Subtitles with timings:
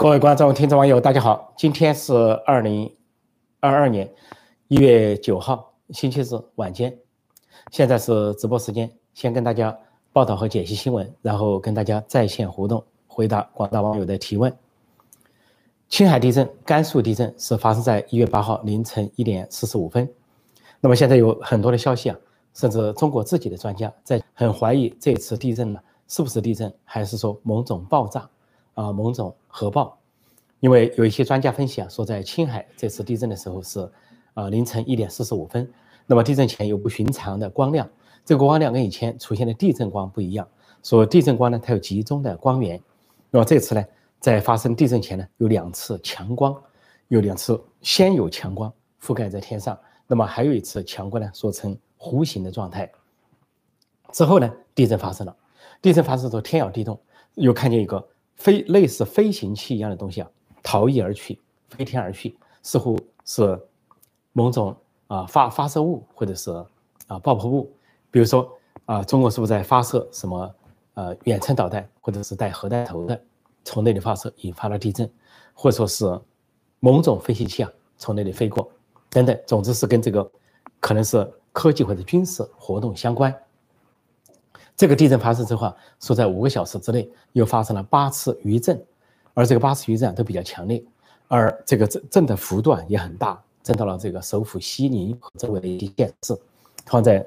[0.00, 1.52] 各位观众、听众、网友，大家好！
[1.58, 2.14] 今天是
[2.46, 2.90] 二零
[3.60, 4.10] 二二年
[4.68, 6.98] 一月九号，星期日晚间。
[7.70, 9.78] 现在是直播时间，先跟大家
[10.10, 14.50] 报道和解析新闻，然后跟大家在线互动，回答广大网友的提问。
[15.90, 20.10] 青海地震、甘肃地震是发生在一月八号凌晨一点四十五分。
[20.80, 22.16] 那么现在有很多的消息啊，
[22.54, 28.26] 甚至中国自己的专家在很怀疑这次地震呢是不是地震，还是说某种爆炸。
[28.74, 29.98] 啊，某种核爆，
[30.60, 33.90] 因为有一些专家分析啊，说在青海这次地震的时候是，
[34.34, 35.68] 啊凌晨一点四十五分，
[36.06, 37.88] 那么地震前有不寻常的光亮，
[38.24, 40.46] 这个光亮跟以前出现的地震光不一样，
[40.82, 42.80] 说地震光呢它有集中的光源，
[43.30, 43.84] 那么这次呢
[44.18, 46.54] 在发生地震前呢有两次强光，
[47.08, 52.90] 有两次先有强光覆盖在天上，那么还有一次强光呢说成弧形的状态，
[54.12, 55.34] 之后呢地震发生了，
[55.80, 57.00] 地震发生之后天摇地动，
[57.36, 58.06] 又看见一个。
[58.36, 60.30] 飞类似飞行器一样的东西啊，
[60.62, 63.60] 逃逸而去，飞天而去，似乎是
[64.32, 64.76] 某种
[65.06, 66.50] 啊发发射物或者是
[67.06, 67.72] 啊爆破物。
[68.10, 68.50] 比如说
[68.86, 70.54] 啊，中国是不是在发射什么
[70.94, 73.20] 呃远程导弹，或者是带核弹头的，
[73.64, 75.08] 从那里发射引发了地震，
[75.54, 76.20] 或者说是
[76.80, 78.68] 某种飞行器啊从那里飞过，
[79.08, 80.28] 等等，总之是跟这个
[80.80, 83.32] 可能是科技或者军事活动相关。
[84.76, 88.82] 这个地震发生之后，说在五个小时之内又发生了八次余震，
[89.40, 90.84] 而这个八次余震都比较强烈，
[91.26, 96.38] 而这个震震的幅度啊也很大，震到了这个首府西宁和周围的一些县市。
[96.84, 97.26] 放在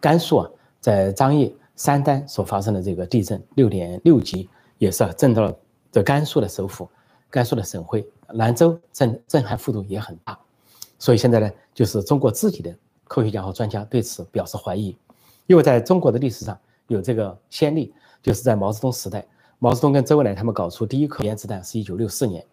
[0.00, 5.56] 甘肃啊，在张掖、三丹所发生的这个地震六点六级，也是震到了
[5.92, 6.88] 这甘肃的首府、
[7.30, 10.36] 甘肃的省会兰州，震震撼幅度也很大。
[10.98, 14.96] 所以现在呢，就是中国自己的科学家和专家对此表示怀疑，
[15.46, 16.58] 因为在中国的历史上。
[16.88, 19.24] 有这个先例，就是在毛泽东时代，
[19.62, 22.44] 毛泽东跟周恩来他们搞出第一颗原子弹是一九六四年。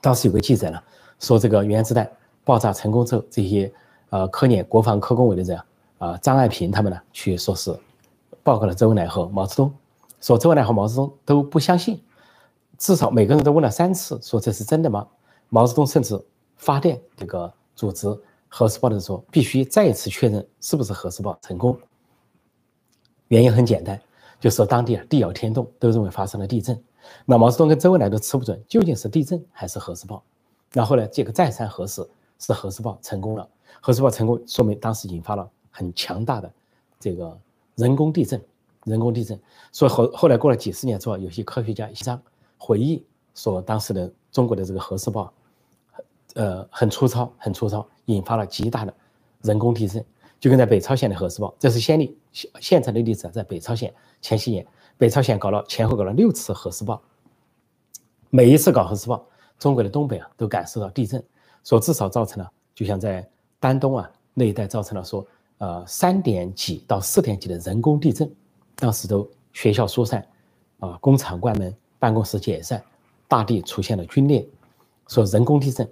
[0.00, 0.82] 当时有个记者呢，
[1.20, 2.10] 说这个原子弹
[2.42, 3.72] 爆炸成功之后，这些
[4.10, 5.56] 呃科研国防科工委的人
[5.98, 7.72] 啊，张爱萍他们呢去说是
[8.42, 9.72] 报告了周恩来和毛泽东，
[10.20, 12.02] 说周恩来和毛泽东都不相信，
[12.76, 15.06] 至少每个人都问了三次，说这是真的吗？
[15.48, 16.20] 毛泽东甚至
[16.56, 18.08] 发电这个组织
[18.48, 21.78] 核试爆的时候，必须再一次确认是不是核试爆成功。
[23.28, 24.00] 原因很简单，
[24.40, 26.80] 就是当地啊地摇天动，都认为发生了地震。
[27.24, 30.22] 那毛泽东跟周恩来都吃不准究竟是地震还是核试爆。
[30.72, 32.06] 然后呢，这个再三核实
[32.38, 33.48] 是核试爆成功了，
[33.80, 36.52] 核试爆成功说明当时引发了很强大的
[37.00, 37.38] 这个
[37.76, 38.40] 人工地震，
[38.84, 39.40] 人工地震。
[39.72, 42.20] 所以后后来过了几十年之后，有些科学家一张
[42.58, 43.02] 回忆
[43.34, 45.32] 说，当时的中国的这个核试爆，
[46.34, 48.92] 呃很粗糙，很粗糙，引发了极大的
[49.42, 50.04] 人工地震。
[50.40, 54.66] 就跟在北朝鲜的核试爆，这是先例，现现成的例子，在北朝鲜前些年，
[54.96, 57.02] 北朝鲜搞了前后搞了六次核试爆，
[58.30, 59.26] 每一次搞核试爆，
[59.58, 61.22] 中国的东北啊都感受到地震，
[61.64, 63.28] 说至少造成了，就像在
[63.58, 65.26] 丹东啊那一带造成了说，
[65.58, 68.30] 呃三点几到四点几的人工地震，
[68.76, 70.24] 当时都学校疏散，
[70.78, 72.80] 啊工厂关门，办公室解散，
[73.26, 74.46] 大地出现了龟裂，
[75.08, 75.90] 说人工地震，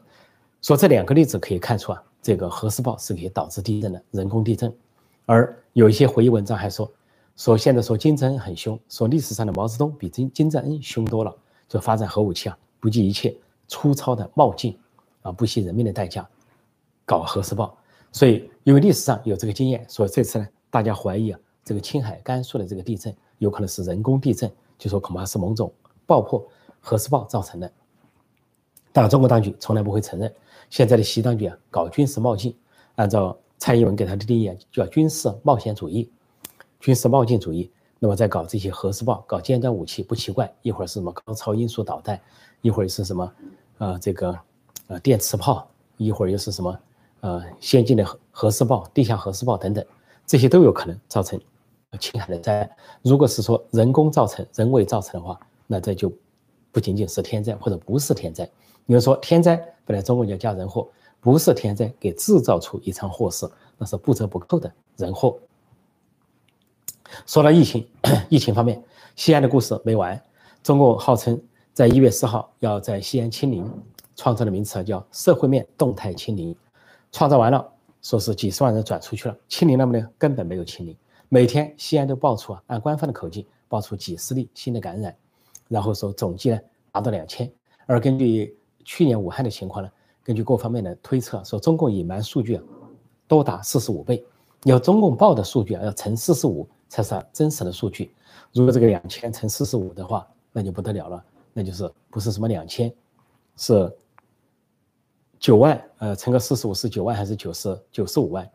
[0.63, 2.01] 说这两个例子可以看出啊。
[2.27, 4.75] 这个核试爆是可以导致地震的人工地震，
[5.27, 6.91] 而有一些回忆文章还说，
[7.37, 11.33] 说现在说金正恩很凶，说历史上的毛泽东比金金正恩凶多了，
[11.69, 13.33] 就发展核武器啊，不计一切
[13.69, 14.77] 粗糙的冒进，
[15.23, 16.29] 啊，不惜人命的代价
[17.05, 17.79] 搞核试爆。
[18.11, 25.73] 所以因为历史上有这个经验，所以这次呢，大家怀疑啊，这个青海、甘肃的这个地震有可能是人工地震，就说恐怕是某种
[26.07, 26.45] 爆破
[26.81, 27.71] 核试爆造成的。
[28.93, 30.35] 但中国当局从来不会承认。
[30.71, 32.55] 现在的习当局啊，搞军事冒进，
[32.97, 36.11] 按照蔡英文给他的定义，叫军事冒险主义、
[36.81, 37.71] 军事冒进主义。
[37.99, 40.53] 那么在搞这些核试爆、搞尖端武器，不奇怪。
[40.61, 42.21] 一会儿是什么高超音速导弹，
[42.61, 43.33] 一会儿是什么，
[43.79, 44.39] 呃，这个，
[44.89, 45.67] 呃，电磁炮，
[45.97, 46.79] 一会儿又是什么，
[47.21, 49.83] 呃，先进的核核试爆、地下核试爆等等，
[50.27, 51.41] 这些都有可能造成
[51.99, 52.71] 青海的灾难。
[53.01, 56.13] 如果是说人工造成、人为造成的话，那这就
[56.71, 58.45] 不仅仅是天灾，或者不是天灾。
[58.87, 59.73] 比如说天灾。
[59.87, 60.89] 本来中国叫加人祸，
[61.21, 63.49] 不是天灾给制造出一场祸事，
[63.79, 65.39] 那是不折不扣的人祸。
[67.25, 67.89] 说到疫情，
[68.29, 68.83] 疫情方面，
[69.15, 70.21] 西安的故事没完。
[70.65, 71.41] 中共号称
[71.73, 73.65] 在一月四号要在西安清零，
[74.17, 76.55] 创造的名词叫社会面动态清零。
[77.13, 77.65] 创造完了，
[78.03, 80.11] 说是几十万人转出去了，清零了没呢？
[80.19, 80.97] 根本没有清零。
[81.29, 85.17] 每天西安都爆出啊，按官方的口径爆出几十例新的感染，
[85.69, 86.59] 然后说总计呢
[86.91, 87.49] 达到两千，
[87.87, 88.57] 而根据。
[88.87, 89.91] 去年武汉的情况呢？
[90.23, 92.63] 根据各方面的推测，说中共隐瞒数据啊，
[93.27, 94.25] 多达四十五倍。
[94.65, 98.15] 要中共报的数据啊，要乘四十五才是真实的数据。
[98.53, 102.93] 如果这个两千乘四十五的话，那就不得了了，那就是不是什么两千，
[103.57, 103.93] 是
[105.39, 108.49] 九万，呃，乘个四十五是九万还是九十九十五万？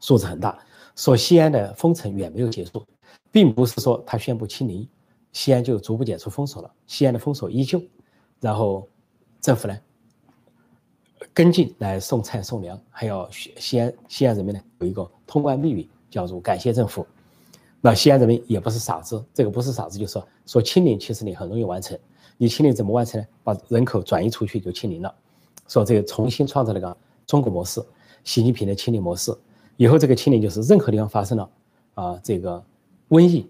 [0.00, 0.58] 数字很大。
[0.96, 2.86] 说西安的封城远没有结束，
[3.32, 4.88] 并不是说他宣布清零，
[5.32, 6.70] 西安就逐步解除封锁了。
[6.86, 7.82] 西安的封锁依旧，
[8.40, 8.88] 然后
[9.44, 9.78] 政府呢
[11.34, 17.06] 跟进来送菜送粮，还要西西安西安人民呢有一个通关密语，叫做感谢政府。
[17.82, 21.98] 那西安人民也不是傻子，这个不是傻子，就是说说清零其实你很容易完成，
[22.38, 23.26] 你清零怎么完成呢？
[23.42, 25.14] 把人口转移出去就清零了。
[25.68, 26.96] 说这个重新创造了个
[27.26, 27.84] 中国模式，
[28.22, 29.30] 习近平的清零模式。
[29.76, 31.50] 以后这个清零就是任何地方发生了
[31.92, 32.64] 啊这个
[33.10, 33.46] 瘟疫，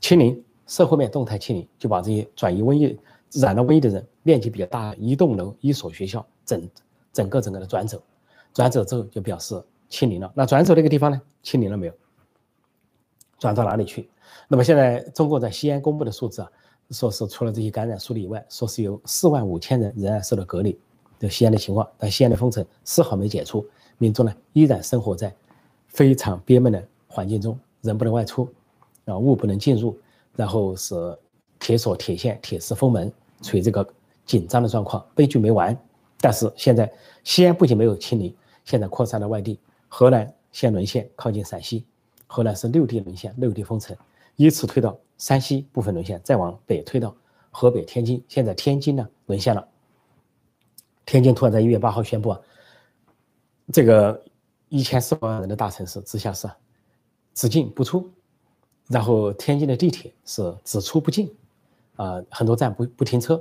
[0.00, 2.96] 清零社会面动态清零，就把这些转移瘟疫
[3.32, 6.68] 染了瘟疫的人面积比较大一栋楼一所学校整
[7.12, 8.02] 整个整个的转走，
[8.52, 10.30] 转走之后就表示清零了。
[10.34, 11.20] 那转走那个地方呢？
[11.42, 11.92] 清零了没有？
[13.38, 14.08] 转到哪里去？
[14.48, 16.50] 那么现在中国在西安公布的数字啊，
[16.90, 20.78] 说是除了这些感染数例以外，说是有四万五千人仍然受到隔离
[21.18, 23.66] 这西安的情况，但西安的封城丝毫没解除。
[23.98, 25.34] 民众呢依然生活在
[25.88, 28.48] 非常憋闷的环境中，人不能外出，
[29.04, 29.96] 啊物不能进入，
[30.34, 30.94] 然后是
[31.58, 33.12] 铁锁铁线铁丝封门，
[33.42, 33.86] 处于这个
[34.24, 35.76] 紧张的状况，悲剧没完。
[36.20, 36.90] 但是现在
[37.24, 38.34] 西安不仅没有清零，
[38.64, 39.58] 现在扩散到外地，
[39.88, 41.84] 河南先沦陷，靠近陕西，
[42.28, 43.96] 河南是六地沦陷，六地封城，
[44.36, 47.14] 依次推到山西部分沦陷，再往北推到
[47.50, 49.66] 河北天津，现在天津呢沦陷了，
[51.04, 52.40] 天津突然在一月八号宣布啊。
[53.72, 54.22] 这个
[54.68, 56.48] 一千四百万人的大城市，直辖市，
[57.34, 58.08] 只进不出，
[58.88, 61.34] 然后天津的地铁是只出不进，
[61.96, 63.40] 啊，很多站不不停车，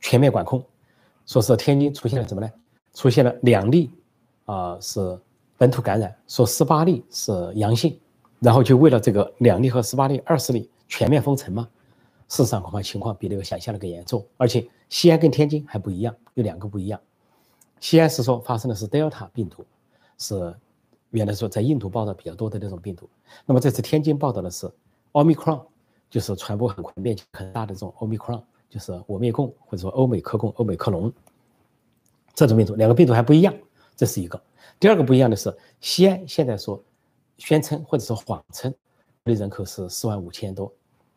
[0.00, 0.64] 全面管控。
[1.26, 2.50] 说是天津出现了什么呢？
[2.92, 3.90] 出现了两例，
[4.46, 5.18] 啊，是
[5.56, 7.96] 本土感染，说十八例是阳性，
[8.40, 11.68] 然后就为了这个两例和十八例、二十例全面封城吗？
[12.28, 17.00] 事实上恐怕情况比那个想象的更严重，而且西安跟天津还不一样，有两个不一样。
[17.80, 19.64] 西安是说发生的是德尔塔病毒，
[20.18, 20.54] 是
[21.10, 23.08] 原来说在印度报道比较多的那种病毒。
[23.46, 24.70] 那么这次天津报道的是
[25.12, 25.64] 奥密克戎，
[26.10, 31.10] 就是传播很快、面积很大的这种奥密克戎，就是我灭共或者说欧美克共、欧美克隆
[32.34, 32.74] 这种病毒。
[32.74, 33.54] 两个病毒还不一样，
[33.96, 34.42] 这是一个。
[34.78, 36.82] 第二个不一样的是，西安现在说
[37.38, 38.70] 宣称或者说谎称
[39.24, 40.72] 隔离人口是四万五千多，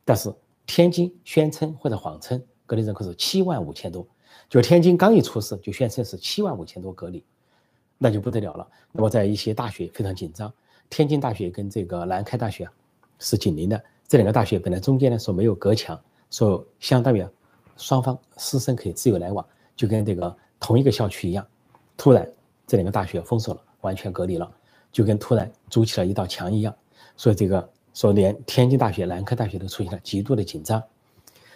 [0.05, 0.33] 但是
[0.65, 4.05] 天津宣称或者谎称隔离人口是七万五千多。
[4.49, 7.23] 就天津刚一出事，就宣称是七万五千多隔离，
[7.97, 8.67] 那就不得了了。
[8.91, 10.53] 那么在一些大学非常紧张，
[10.89, 12.69] 天津大学跟这个南开大学
[13.19, 13.81] 是紧邻的，
[14.13, 15.99] 这两个大学本来中间呢说没有隔墙，
[16.29, 17.25] 说相当于
[17.77, 19.43] 双方师生可以自由来往，
[19.75, 21.43] 就跟这个同一个校区一样。
[21.97, 22.31] 突然
[22.67, 24.47] 这两个大学封锁了，完全隔离了，
[24.91, 26.71] 就跟突然筑起了一道墙一样。
[27.17, 30.79] 所以这个说连天津大学、南开大学都出现了极度的紧张。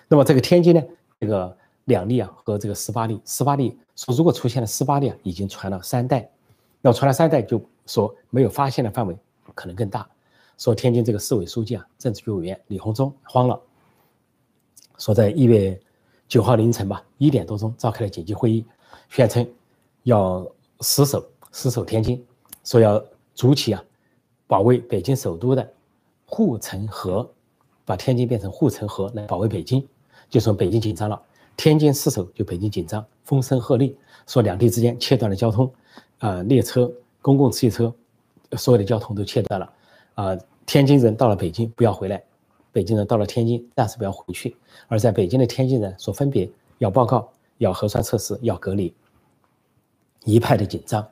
[0.07, 0.81] 那么这个天津呢，
[1.19, 1.55] 这个。
[1.85, 6.27] 两例啊，和这个十八例，十八例说如果出现了十八例啊，已经传了三代，
[6.81, 9.15] 那传了三代就说没有发现的范围
[9.55, 10.05] 可能更大。
[10.57, 13.59] 说天津这个市委书记啊，政治局委员李鸿忠慌了，
[14.97, 15.79] 说在一月
[16.27, 18.65] 九号凌晨吧，一点多钟召开了紧急会议，
[19.09, 19.47] 宣称
[20.03, 20.45] 要
[20.79, 22.25] 死守死守天津，
[22.63, 23.03] 说要
[23.35, 23.83] 筑起啊
[24.47, 25.73] 保卫北京首都的
[26.25, 27.29] 护城河，
[27.85, 29.87] 把天津变成护城河来保卫北京，
[30.29, 31.21] 就说北京紧张了。
[31.55, 33.95] 天津失守，就北京紧张，风声鹤唳，
[34.27, 35.71] 说两地之间切断了交通，
[36.19, 37.91] 啊，列车、公共汽车，
[38.57, 39.73] 所有的交通都切断了，
[40.17, 42.23] 啊，天津人到了北京不要回来，
[42.71, 44.57] 北京人到了天津暂时不要回去，
[44.87, 48.91] 而在北京的天津人所分别要报告，要核酸测试，要隔离，
[50.25, 51.07] 一派的紧张。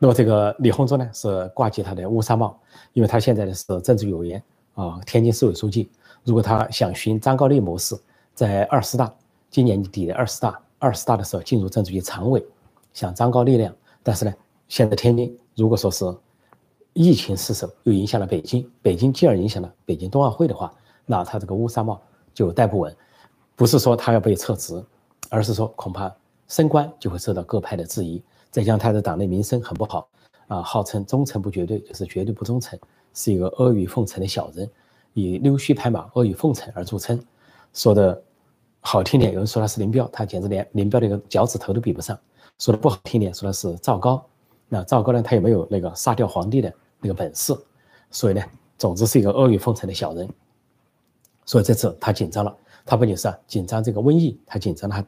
[0.00, 2.58] 那么这个李鸿忠呢是挂起他的乌纱帽，
[2.94, 4.42] 因为他现在呢是政治委员
[4.74, 5.88] 啊，天津市委书记，
[6.24, 7.96] 如果他想寻张高丽模式，
[8.34, 9.14] 在二十大。
[9.50, 12.44] 今年底的二十大，二十大的时候进入政治局常委，
[12.92, 13.74] 像张高丽那样。
[14.02, 14.34] 但是呢，
[14.68, 16.04] 现在天津如果说是
[16.92, 20.72] 疫情失守，又影响了北京，北京进而影响了北京冬奥会的话，
[21.06, 22.00] 那他这个乌纱帽
[22.34, 22.94] 就戴不稳。
[23.54, 24.82] 不是说他要被撤职，
[25.30, 26.14] 而是说恐怕
[26.48, 28.22] 升官就会受到各派的质疑。
[28.50, 30.08] 再加上他的党内名声很不好
[30.46, 32.78] 啊，号称忠诚不绝对，就是绝对不忠诚，
[33.14, 34.68] 是一个阿谀奉承的小人，
[35.14, 37.20] 以溜须拍马、阿谀奉承而著称，
[37.72, 38.22] 说的。
[38.80, 42.16] 好听点，有人说他是林彪，他简直连林彪的一个脚趾头都比不上。
[42.58, 44.24] 说的不好听点，说的是赵高。
[44.68, 47.56] 那赵高呢，他也没有那个杀掉皇帝的那个本事，
[48.10, 48.42] 所以呢，
[48.76, 50.28] 总之是一个阿谀奉承的小人。
[51.44, 55.04] 所以这次他紧张了，他不仅是啊紧张这个瘟疫，他紧张他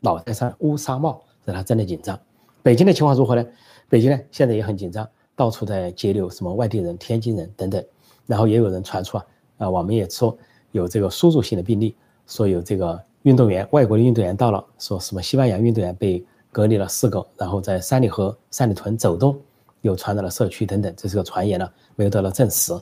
[0.00, 2.18] 脑袋上乌纱帽，让他真的紧张。
[2.62, 3.46] 北京的情况如何呢？
[3.88, 7.84] 北京呢现在也很紧张，到处在截留什么外地人、天津人等等。
[8.26, 9.26] 然后也有人传出啊，
[9.58, 10.36] 啊，我们也说
[10.72, 11.94] 有这个输入性的病例。
[12.26, 19.38] 说有这个运动员，外国的运动员到了，说什么西班牙运动员被隔离了四个，然后在三里河、三里屯走动，
[19.82, 22.72] 又传到了社区等等，这是个传言呢，没有得到证实。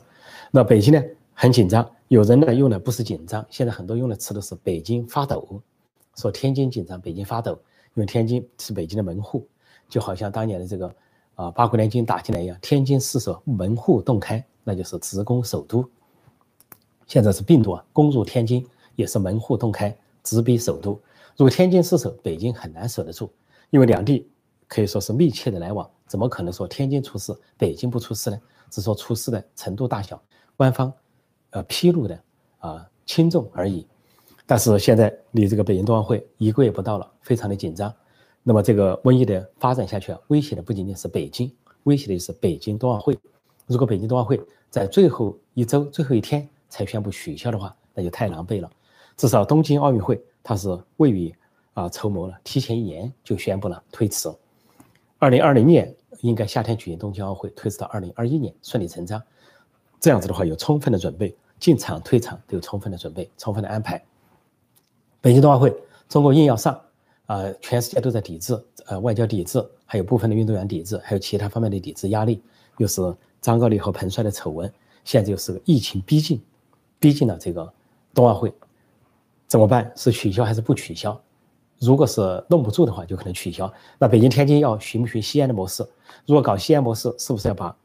[0.49, 1.03] 那北京呢
[1.33, 5.61] 很紧张，有人呢用的不是紧张，现在很多用的词都是北京发抖，
[6.15, 7.51] 说天津紧张，北京发抖，
[7.95, 9.45] 因为天津是北京的门户，
[9.89, 10.95] 就好像当年的这个
[11.35, 15.83] 啊八国联军打进来一样，天津失守，门户洞开，那就是直攻首都。
[17.07, 18.65] 现在是病毒啊攻入天津，
[18.95, 20.91] 也是门户洞开，直逼首都。
[21.35, 23.29] 如果天津失守，北京很难守得住，
[23.69, 24.29] 因为两地
[24.67, 28.39] 可以说是密切的来往，怎么可能说天津出事，北京不出事呢？
[28.69, 30.21] 只说出事的程度大小。
[30.57, 30.91] 官方，
[31.51, 32.19] 呃，披露的
[32.59, 33.85] 啊轻重而已，
[34.45, 37.93] 但是现在离这个北京冬奥会一个月不到了，非常的紧张。
[38.41, 41.53] 那么这个瘟疫的发展下去啊，威胁的不仅仅是北京，
[41.83, 43.17] 威胁的是北京冬奥会。
[43.67, 48.69] 如果北京冬奥会在最后一周、最后一天才宣布取消的话，那就太狼狈了。
[49.17, 51.33] 至少东京奥运会它是位于
[51.75, 54.27] 啊筹谋了，提前一年就宣布了推迟。
[55.19, 59.21] 二零二零年应该夏天举行东京奥会，推迟到二零二一年，顺理成章。
[59.99, 64.03] 这样子的话，有充分的准备，进场退场都有充分的准备，充分的安排。
[65.19, 65.75] 北京冬奥会，
[66.07, 66.79] 中国硬要上，
[67.25, 72.41] 啊，全世界都在抵制，呃，外交抵制，还有部分的运动员抵制，还有其他方面的抵制压力，
[72.77, 73.01] 又是
[73.41, 74.71] 张高丽和彭帅的丑闻，
[75.03, 76.41] 现在又是疫情逼近，
[76.99, 77.73] 逼近了这个
[78.13, 78.53] 冬奥会，
[79.47, 79.91] 怎么办？
[79.95, 81.19] 是取消还是不取消？
[81.79, 83.71] 如果是弄不住的话，就可能取消。
[83.97, 85.87] 那北京、天津要循不循西安的模式？
[86.25, 87.75] 如果搞西安模式，是不是要把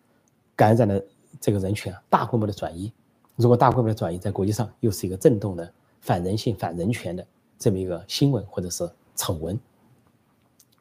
[0.54, 1.04] 感染的？
[1.40, 2.92] 这个人群啊，大规模的转移，
[3.36, 7.24] 如果大规模的转移，在国际上又是一个震动的反人性、反人权的
[7.56, 9.58] 这么一个新闻或者是丑闻，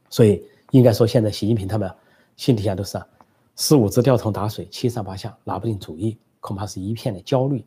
[0.10, 1.90] 所以应该说，现在习近平他们
[2.36, 3.08] 心底下都是啊，
[3.56, 7.64] 十五只吊桶打水，七上八下，拿不定主意，恐怕是一片的焦虑。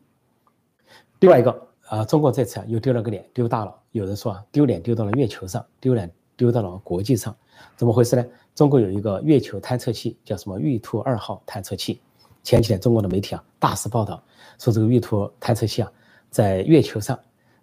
[1.21, 3.73] 另外一个啊，中国这次啊又丢了个脸，丢大了。
[3.93, 7.33] 有人说啊，丢脸丢到了月球上，丢脸丢到了国际上，
[7.77, 8.25] 怎么回事呢？
[8.55, 12.01] 中国有一个月球探测器，叫什么玉兔二号探测器。
[12.41, 14.21] 前几天，中国的媒体啊大肆报道
[14.57, 15.91] 说，这个玉兔探测器啊
[16.31, 17.17] 在月球上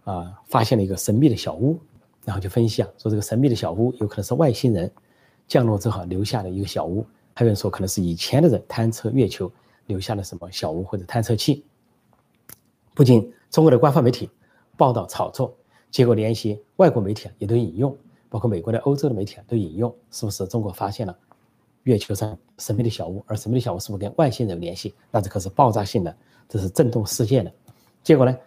[0.05, 1.77] 啊发现了一个神秘的小屋，
[2.25, 4.91] 然后就分析啊说这个神秘的小屋有可能是外星人
[5.49, 9.51] 降落之后留下的一个小屋，还有人说可能是以前的人探测月球
[9.87, 11.65] 留下了什么小屋或者探测器。
[12.95, 14.31] 不仅中国的官方媒体
[14.77, 15.57] 报道炒作，
[15.91, 17.97] 结果连一些外国媒体也都引用，
[18.29, 21.17] 包括美国的、欧洲的媒体都引用，是不是中国发现了？
[21.85, 24.95] 月球上神秘的小屋，而神秘的小屋是不是跟外星人有联系？
[25.11, 26.15] 那这可是爆炸性的，
[26.47, 27.51] 这是震动世界的。
[28.03, 28.39] 结果呢，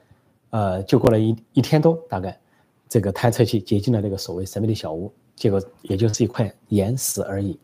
[0.52, 2.40] 呃，就过了一一天多，大概
[2.88, 7.60] 这个探测器接近了那个所谓神秘的小屋，结果也就是一块岩石而已。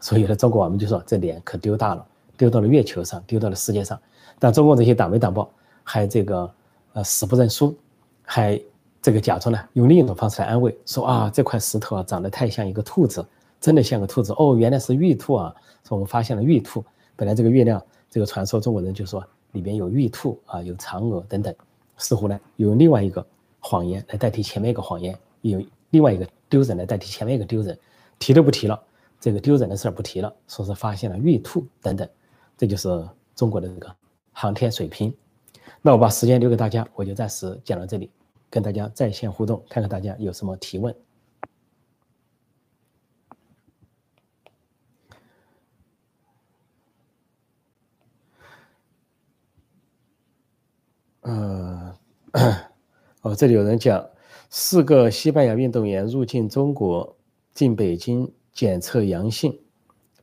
[0.00, 2.06] 所以呢，中国网民就说这脸可丢大了，
[2.36, 4.00] 丢到了月球上，丢到了世界上。
[4.38, 5.50] 但中国这些党媒党报
[5.82, 6.48] 还这个
[6.92, 7.76] 呃死不认输，
[8.22, 8.60] 还
[9.08, 13.26] 这个假装呢用另一种方式来安慰，说啊这块石头啊长得太像一个兔子。
[13.58, 15.54] 真的像个兔子哦，原来是玉兔啊！
[15.82, 16.84] 说我们发现了玉兔。
[17.16, 21.52] 本来这个月亮，这个传说中国人就说里边有玉兔啊，有嫦娥等等，
[21.96, 23.26] 似乎呢用另外一个
[23.60, 27.76] 谎言来代替前面一个谎言，有另外一个丢人来代替前面一个丢人，
[28.18, 28.78] 提都不提了，
[29.18, 32.06] 这个丢人的事儿不提了，说是发现了玉兔等等，
[32.56, 33.90] 这就是中国的这个
[34.32, 35.12] 航天水平。
[35.82, 38.08] 那我把时间留给大家，我就暂时讲到这里，
[38.50, 40.94] 跟大家在线互动，看看大家有什么提问。
[51.20, 51.98] 呃，
[53.20, 54.08] 哦，这里有人讲，
[54.48, 57.16] 四个西班牙运动员入境中国，
[57.52, 59.60] 进北京检测阳性，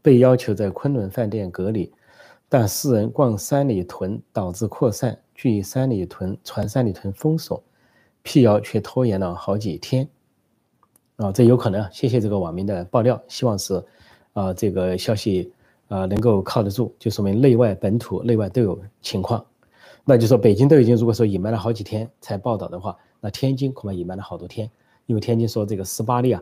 [0.02, 1.94] 被要求在昆仑饭店隔离，
[2.50, 7.64] 但四人逛三里屯导致扩散，据三里屯传三里屯封锁，
[8.26, 10.06] 辟谣却拖延了好几天。
[11.18, 13.82] 啊，这有可能，谢谢这个网民的爆料，希望是，
[14.34, 15.54] 啊，这个消息
[15.88, 19.46] 啊能够靠得住，就说明内外本土内外都有情况。
[20.04, 24.70] 那就说北京都已经如果说隐瞒了好几天才报道的话，那天津恐怕隐瞒了好多天，
[25.06, 26.42] 因为天津说这个十八例啊，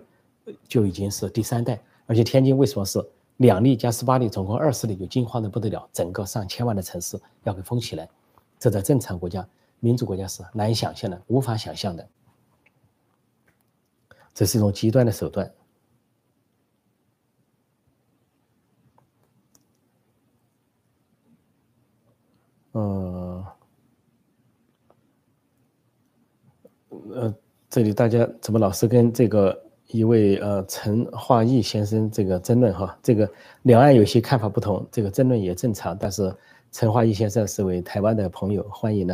[0.67, 3.05] 就已经是第三代，而且天津为什么是
[3.37, 8.09] 两例加十八例，总共二十例就惊慌的不得了，整个上千万的城市要给封起来，
[8.57, 9.47] 这在正常国家、
[9.83, 12.07] 民主国家是难以想象的，无法想象的，
[14.33, 15.53] 这是一种极端的手段。
[22.71, 23.45] 嗯，
[26.89, 27.35] 呃，
[27.69, 32.97] 这里大家怎么老是跟这个一位呃陈化义先生这个争论哈？
[33.03, 33.29] 这个
[33.63, 35.97] 两岸有些看法不同，这个争论也正常。
[35.99, 36.33] 但是
[36.71, 39.13] 陈化义先生是位台湾的朋友，欢迎呢，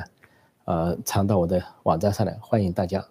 [0.70, 3.04] 呃传到我的网站上来，欢迎大家。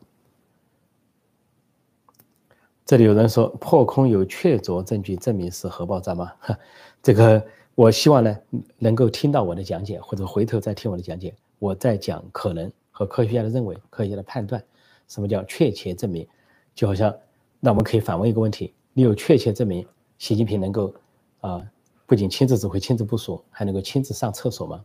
[2.86, 6.32] 这里有人说破空有确凿证据证明是核爆炸吗？
[7.02, 8.38] 这个我希望呢
[8.78, 11.34] 能够听到我的讲解，或者回头再听我的讲解。
[11.58, 14.62] 我在讲可能和科学家的认为、科学家的判断。
[15.08, 16.28] 什么叫确切证明？
[16.76, 17.12] 就好像
[17.58, 19.84] 那我们可以反问一个问题：你有确切证明
[20.16, 20.94] 习近平能够
[21.40, 21.60] 啊
[22.06, 24.84] 不仅亲自指挥、亲自部署，还能够亲自上厕所吗？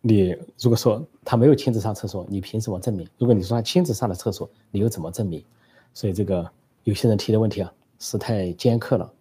[0.00, 3.08] 你如果说他没有亲自上厕所，你凭什么证明？
[3.18, 5.44] 如果你说他亲自上了厕所，你又怎么证明？
[5.92, 6.50] 所以这个。
[6.84, 9.12] 有些人提的问题啊是太尖刻了，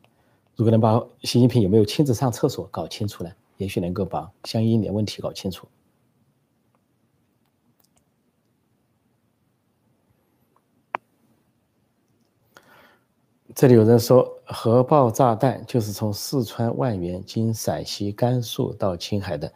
[0.56, 5.68] 如果能把习近平有没有亲自上厕所搞清楚呢，也许能够把相应的问题搞清楚。
[13.54, 19.52] 这里有人说核爆炸弹就是从四川万源经陕西甘肃到青海的，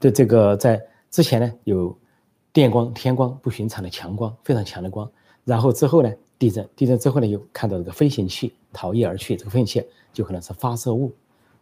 [0.00, 1.96] 对这个在之前呢有
[2.52, 5.08] 电光天光不寻常的强光，非常强的光，
[5.44, 6.12] 然后之后呢？
[6.40, 9.36] 地震，地震之后呢，又看到这个飞行器逃逸而去。
[9.36, 11.12] 这个飞行器就可能是发射物，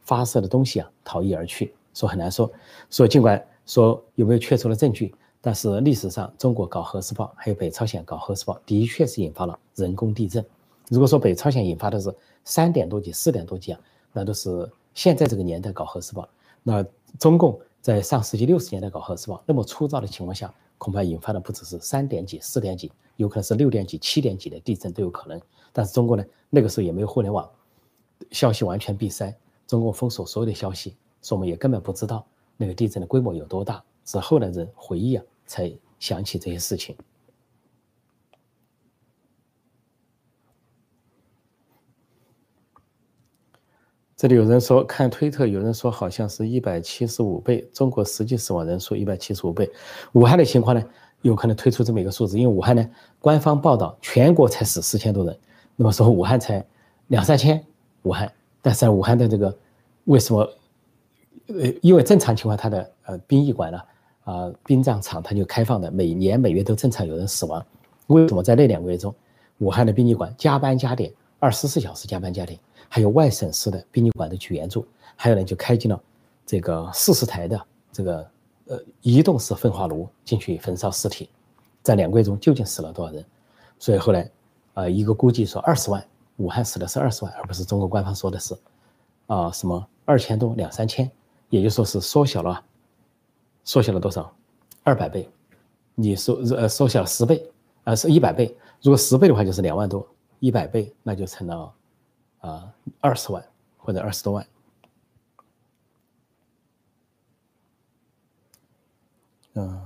[0.03, 1.75] 发射的东西啊逃逸而去。
[1.95, 2.49] 说很难说，
[2.89, 10.47] 说尽管说有没有确凿的证据，但是历史上中国搞核试爆，还有北朝鲜搞核试爆，的确是引发了人工地震。
[10.89, 12.15] 如果说北朝鲜引发的是
[12.45, 13.81] 三点多级、四点多级啊，
[14.13, 16.29] 那都是现在这个年代搞核试爆。
[16.63, 16.87] 那
[17.19, 20.53] 中共在上世纪六十年代搞核试爆，那么粗糙的情况下。
[20.77, 25.41] 恐怕引发的不只是三点几、四点几，有可能是六点几、七点几的地震都有可能。
[25.73, 27.51] 但是中国呢，那个时候也没有互联网，
[28.31, 29.35] 消息完全闭塞，
[29.67, 32.25] 中共封锁所有的消息，所以我们也根本不知道
[32.57, 33.83] 那个地震的规模有多大。
[34.05, 36.95] 是后来人回忆啊，才想起这些事情。
[44.19, 49.71] 这里有人说看推特，有人说好像是一百七十五倍，中国实际死亡人数一百七十五倍。
[50.11, 50.85] 武汉的情况呢，
[51.23, 52.85] 有可能推出这么一个数字，因为武汉呢，
[53.21, 55.39] 官方报道全国才死四千多人，
[55.77, 56.67] 那么说武汉才
[57.07, 57.65] 两三千，
[58.03, 58.29] 武汉，
[58.61, 59.57] 但是武汉的这个
[60.07, 60.41] 为什么？
[61.47, 63.81] 呃，因为正常情况，它的呃殡仪馆呢，
[64.25, 67.65] 啊殡葬场它就开放的，每年每月都正常有人死亡，
[68.09, 69.15] 为什么在那两个月中，
[69.59, 72.59] 武汉的殡仪馆加班加点，二十四小时加班加点？
[72.89, 76.03] 还有外省市的殡仪馆都去援助，还有呢就开进了
[76.47, 78.31] 这个四十台的这个
[78.67, 81.29] 呃移动式焚化炉进去焚烧尸体，
[81.83, 83.25] 在两个月中究竟死了多少人？
[83.79, 84.31] 所以后来
[84.75, 86.05] 啊一个估计说二十万，
[86.37, 88.57] 武汉死的是二十万，而不是中国官方说的是
[89.27, 91.11] 啊什么二千多两三千，
[91.51, 92.65] 也就说是缩小了，
[93.65, 94.33] 缩小了多少？
[94.83, 95.29] 二百倍，
[95.95, 97.45] 你缩呃缩小了十倍
[97.85, 100.07] 啊是一百倍，如果十倍的话就是两万多，
[100.41, 101.75] 一百倍那就成了。
[102.39, 103.45] 啊，二十万
[103.77, 104.47] 或者二十多万。
[109.55, 109.83] 嗯，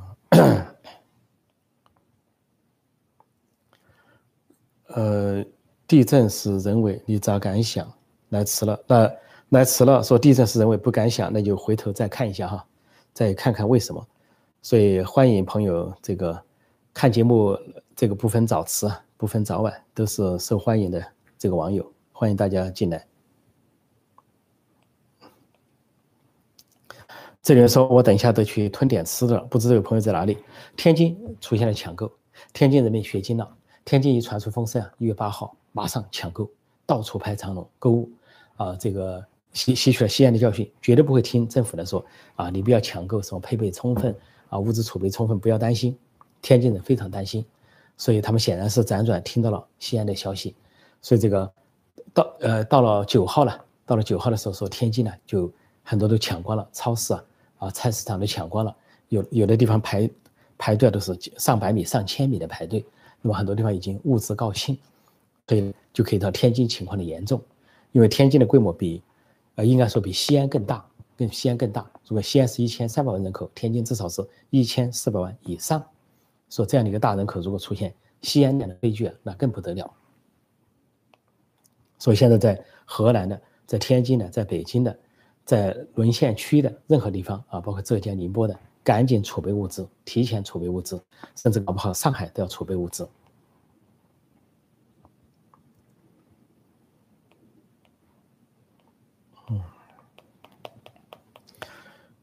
[4.88, 5.44] 呃，
[5.86, 7.90] 地震是人为，你咋敢想？
[8.28, 9.10] 来迟了，那
[9.50, 12.66] 来迟了，说地震是人为，不敢想，那就回头再看一下哈，
[13.12, 14.06] 再看看为什么。
[14.62, 16.42] 所以欢迎朋友这个
[16.94, 17.58] 看节目，
[17.94, 18.86] 这个不分早迟，
[19.16, 21.04] 不分早晚，都是受欢迎的
[21.38, 21.91] 这个网友。
[22.22, 23.04] 欢迎大家进来。
[27.42, 30.38] 这个人说：“我等一下都去吞点吃的，不知这位朋友在哪里？”
[30.78, 32.08] 天津出现了抢购，
[32.52, 33.56] 天津人民学精了。
[33.85, 36.48] 天津一传出风声啊，一月八号马上抢购，
[36.87, 38.08] 到处排长龙购物。
[38.54, 42.06] 啊，这个吸吸取了西安的教训，绝对不会听政府的说
[42.37, 44.16] 啊，你不要抢购什么配备充分
[44.48, 45.98] 啊，物资储备充分，不要担心。
[46.40, 47.44] 天津人非常担心，
[47.96, 50.54] 所以他们显然是辗转听到了西安的消息，
[51.00, 51.52] 所以这个。
[52.14, 55.50] 到呃到了九号了，到了九号的时候说天津呢就
[55.83, 57.24] 很多都抢光了，超市啊
[57.59, 58.76] 啊菜市场都抢光了，
[59.09, 60.11] 有有的地方排
[60.59, 62.85] 排队都是上百米、上千米的排队，
[63.20, 64.76] 那么很多地方已经物资告罄，
[65.48, 67.40] 所以就可以到天津情况的严重，
[67.92, 69.02] 因为天津的规模比
[69.57, 70.85] 呃应该说比西安更大，
[71.16, 71.90] 跟西安更大。
[72.07, 75.83] 如果西安是一千三百万人口，天津至少是一千四百万以上，
[76.48, 79.92] 说这样的一个大人口，如果出现西安那样的悲剧，那更不得了。
[82.02, 84.98] 所以现在在河南的、在天津的、在北京的、
[85.44, 91.00] 在沦陷区的任何地方啊，包括浙江、宁波的，赶紧储备物资，提前储备物资，
[91.36, 93.08] 甚至搞不好上海都要储备物资。
[99.48, 99.62] 嗯，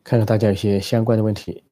[0.03, 1.63] 看看大家有些相关的问题。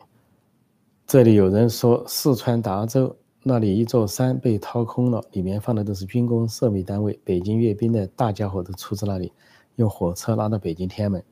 [1.06, 3.18] 这里有人说四川达州。
[3.48, 7.18] 那里一座山被掏空了，里面放的都是军工设备单位。
[7.24, 9.32] 北京阅兵的大家伙都出自那里，
[9.78, 11.24] 用火车拉到北京天安门。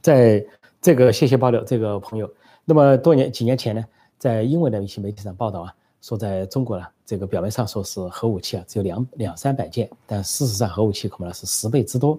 [0.00, 0.42] 在
[0.80, 2.30] 这个谢谢爆料这个朋友，
[2.64, 3.84] 那么多年几年前呢，
[4.16, 12.16] 在英文的一些媒体上报道啊，说在中国呢，这个表面上说是核武器啊只有两两三百件，但事实上核武器恐怕是十倍之多。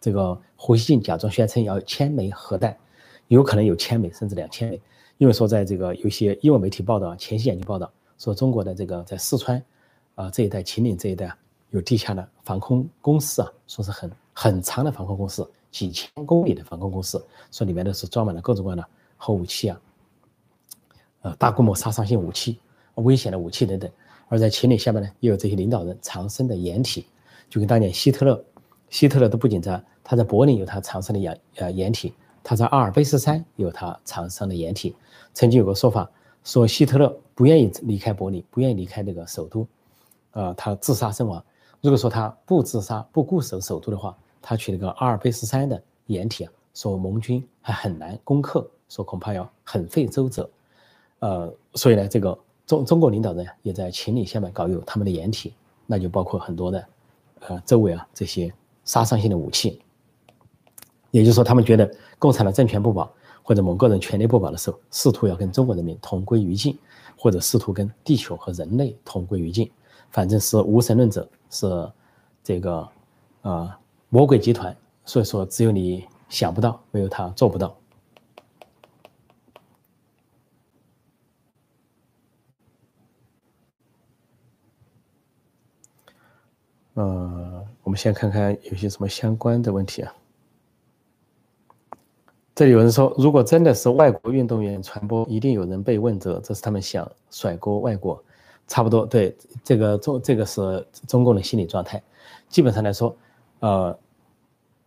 [0.00, 2.76] 这个胡锡进假装宣称要千枚核弹，
[3.26, 4.80] 有可能有千枚甚至两千枚，
[5.18, 9.62] 因为说在这个有些英文媒体报道、前线研究报道说中国的这个在四川
[10.14, 11.32] 啊这一带、秦岭这一带
[11.70, 19.80] 有地下的防空工事啊，说是很很长的防空工事，几千公里的防空工事，说里面都是装满了各种各样的核武器啊。
[21.22, 22.58] 呃，大规模杀伤性武器、
[22.94, 23.90] 危险的武器等等，
[24.28, 27.06] 而在秦岭下面呢，又有这些领导人藏身的掩体，
[27.50, 28.44] 就跟当年希特勒，
[28.90, 34.94] 希特勒都不紧张，他在柏林有他藏身的掩呃掩体，他在阿尔卑斯山有他藏身的掩体。
[35.34, 36.08] 曾经有个说法
[36.44, 39.66] 说，希特勒不愿意离开柏林，不愿意离开那个首都，
[40.32, 41.44] 呃，他自杀身亡。
[41.82, 50.48] 如果说他不自杀，不固守首都的话，他去那个阿尔卑斯山的掩体啊，说盟军还很难攻克，说恐怕要很费周折。
[51.18, 55.52] 呃，所以呢，这个中中国领导人也在秦岭下面搞有他们的掩体，
[55.84, 56.86] 那就包括很多的，
[57.40, 58.50] 呃，周围啊这些
[58.86, 59.82] 杀伤性的武器。
[61.10, 63.10] 也就是说，他们觉得共产党政权不保，
[63.42, 66.76] 或者某个人权力不保的时候，试图要跟中国人民同归于尽，
[67.16, 69.70] 或者试图跟地球和人类同归于尽，
[70.10, 71.90] 反正是无神论者，是
[72.42, 72.88] 这个
[73.42, 73.74] 呃
[74.08, 74.76] 魔鬼集团。
[75.04, 77.76] 所以说，只有你想不到，没有他做不到。
[86.94, 90.12] 呃，我们先看看有些什么相关的问题啊。
[92.56, 98.20] 这里有人说，如果真的是外国运动员传播，一定有人被问责，这是他们想甩锅外国。
[98.66, 102.02] 差不多，对这个中这个是中共的心理状态。
[102.48, 103.14] 基本上来说，
[103.60, 103.96] 呃，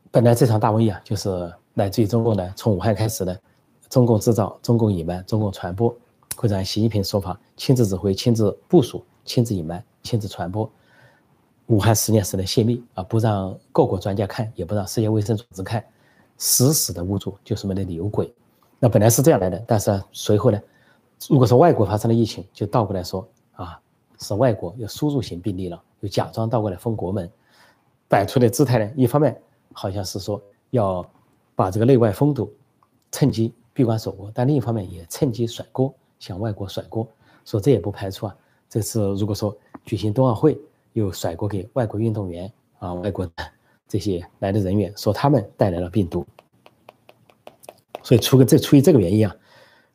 [0.09, 1.29] 本来这场大瘟疫啊，就是
[1.75, 3.39] 来自于中共的，从武汉开始的，
[3.87, 5.95] 中共制造、中共隐瞒、中共传播，
[6.35, 10.67] 或者按习近平说法，亲自指挥、亲自部署、亲自隐瞒、亲自传播。
[11.67, 15.85] 武汉实验室的泄密啊，不让各国专家看，也不让世界卫生组织看，
[16.39, 18.33] 死死的捂住，就是为了有鬼。
[18.79, 20.59] 那本来是这样来的，但是随后呢，
[21.29, 23.79] 如果说外国发生了疫情，就倒过来说啊，
[24.19, 27.29] 是外国有输入型病例了，又假装倒过来封国门，
[28.07, 29.39] 摆出的姿态呢，一方面
[29.71, 31.07] 好像是说要
[31.53, 32.51] 把这个内外封堵，
[33.11, 37.07] 趁机闭关锁国，但另一方面也趁机甩锅，向外国甩锅，
[37.45, 38.35] 说这也不排除啊，
[38.67, 40.59] 这次如果说举行冬奥会。
[40.93, 43.31] 又甩锅给外国运动员啊，外国的
[43.89, 46.25] 这些来的人员，说他们带来了病毒。
[48.03, 49.35] 所以出个这出于这个原因啊，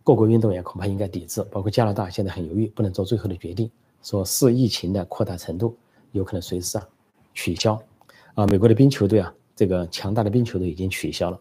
[0.02, 3.70] 各国运动员恐怕应该抵制，包括加拿大现在很犹豫，不能做最后的决定，
[4.02, 5.74] 说是疫情的扩大程度
[6.12, 6.87] 有可能随时啊
[7.33, 7.80] 取消。
[8.35, 11.40] 啊，美国的冰球队啊，这个强大的冰球队已经取消了，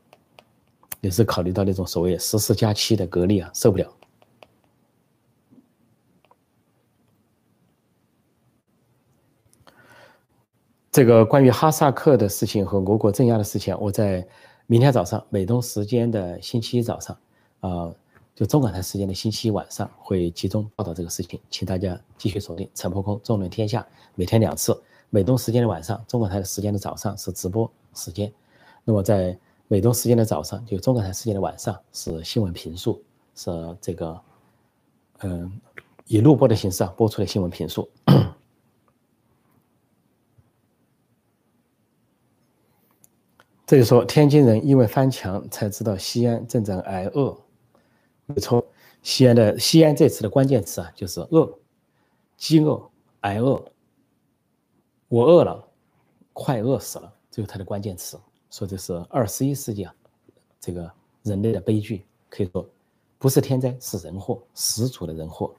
[1.01, 3.91] 也是考虑到那种所谓十四加七的隔离啊，受不了。
[10.93, 14.23] 这个关于哈萨克的事情和俄国镇压的事情，我在
[14.67, 17.17] 明天早上美东时间的星期一早上，
[17.61, 17.91] 啊，
[18.35, 24.79] 就中港台时间的星期一晚上会集中报道这个事情，请大家继续锁定陈破空纵论天下，每天两次，
[25.09, 28.31] 美东时间的晚上，中港台的时间的早上是直播时间，
[28.83, 29.35] 那么在
[29.67, 33.01] 美东时间的早上，就中港台时间的晚上是新闻评述，
[33.33, 33.49] 是
[33.81, 34.21] 这个，
[35.21, 35.51] 嗯，
[36.05, 37.89] 以录播的形式啊播出的新闻评述。
[43.73, 47.35] 这就说天津人因为翻墙才知道西安正在挨饿，
[48.27, 48.63] 没错，
[49.01, 51.51] 西安的西安这次的关键词啊就是饿，
[52.37, 52.79] 饥饿，
[53.21, 53.59] 挨饿，
[55.07, 55.67] 我饿了，
[56.33, 58.15] 快饿死了，这是它的关键词。
[58.51, 59.95] 说这是二十一世纪啊，
[60.59, 60.87] 这个
[61.23, 62.63] 人类的悲剧，可以说
[63.17, 65.51] 不是天灾是人祸，十足的人祸。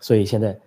[0.00, 0.60] 所以现在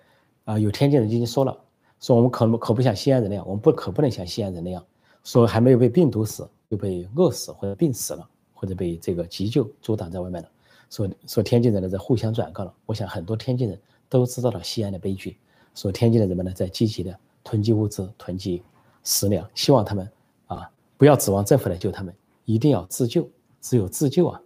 [0.45, 1.55] 啊，有天津人已经说了，
[1.99, 4.83] 说我们可可不像西安人那样，我们不可不能像西安人那样，
[5.23, 6.49] 说还没有被病毒死。
[6.71, 10.49] 就被饿死或者病死了，或者被这个急救阻挡在外面了。
[10.89, 15.37] 说说天津人呢在互相转告了，我想很多天津人都知道了西安的悲剧。
[15.75, 18.63] 说天津的人们呢在积极的囤积物资、囤积
[19.03, 20.09] 食粮，希望他们
[20.47, 23.29] 啊不要指望政府来救他们，一定要自救。
[23.59, 24.41] 只有自救啊，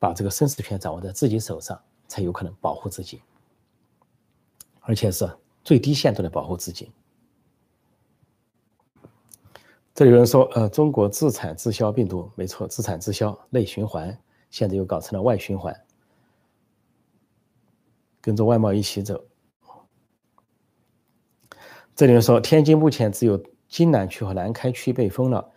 [0.00, 3.22] 把这个生死权掌握在自己手上，才有可能保护自己，
[4.80, 5.30] 而且是
[5.62, 6.90] 最低限度的保护自己。
[9.98, 14.16] 这里有人说，呃，中国自产自销病毒，没错，自产自销内循环，
[14.48, 15.76] 现在又搞成了外循环，
[18.20, 19.20] 跟着外贸一起走。
[21.96, 25.50] 这里面说，天津目前只有津南区和南开区被封了。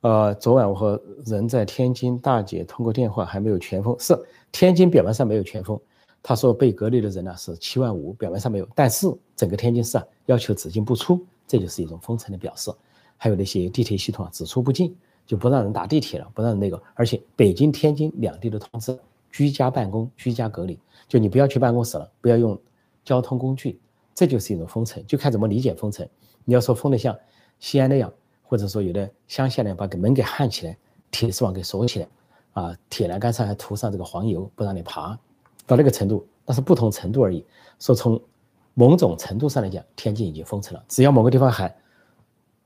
[0.00, 3.94] 呃，昨晚我和人在天津大姐通过电话，还没有全封。
[4.00, 4.18] 是
[4.50, 5.78] 天津表面上没有全封，
[6.22, 12.72] 他说被隔离的人呢是七万五，表面上没有，但是整个天津市啊要求只进不出，这就是一种封城的表示。
[13.22, 14.92] 还有那些地铁系统啊只出不进，
[15.24, 18.98] 就不让人打地铁了，不让人那个，而且北京、天津两地的通知，
[19.30, 22.58] 居家办公、居家隔离，就你不要去办公室了，不要用
[23.04, 23.78] 交通工具，
[24.12, 26.04] 这就是一种封城，就看怎么理解封城。
[26.44, 27.16] 你要说封的像
[27.60, 30.76] 西安那样，或者说有的乡下呢把给门给焊起来，
[31.12, 32.08] 铁丝网给锁起来，
[32.54, 35.16] 啊，铁栏杆上还涂上这个黄油，不让你爬。
[35.64, 37.46] 到那个程度，那是不同程度而已。
[37.78, 38.20] 说从
[38.74, 40.84] 某种程度上来讲，天津已经封城了。
[40.88, 41.72] 只要某个地方喊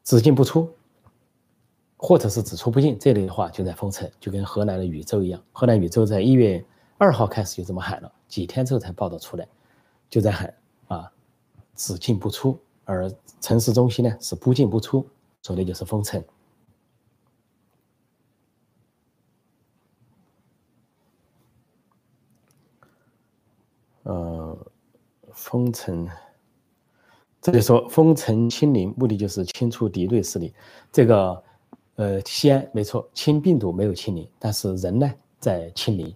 [0.07, 0.71] 只进不出，
[1.97, 5.43] 或者是只出不进这类的话，就在封城，就跟河南的禹州一样。
[5.51, 6.65] 河南禹州在一月
[6.97, 9.49] 二号开始就这么喊了，几天之后才报道出来，
[10.09, 10.55] 就在喊
[10.87, 11.11] 啊
[11.75, 15.05] 只进不出，而城市中心呢是不进不出，
[15.43, 16.23] 说的就是封城。
[24.05, 24.57] 呃，
[25.33, 26.09] 封城，
[27.47, 30.53] 这里说封城清零，目的就是清除敌对势力。
[30.91, 31.43] 这个，
[31.95, 36.13] 呃，西安没错，清病毒没有清零，但是人呢在清零，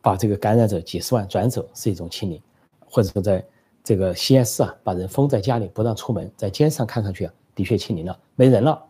[0.00, 2.40] 把这个感染者几十万转走是一种清零，
[2.86, 3.44] 或者说在
[3.84, 8.82] 这个西安市啊，把人封在家里不让出门，在街上看上去啊的确清零了，没人了，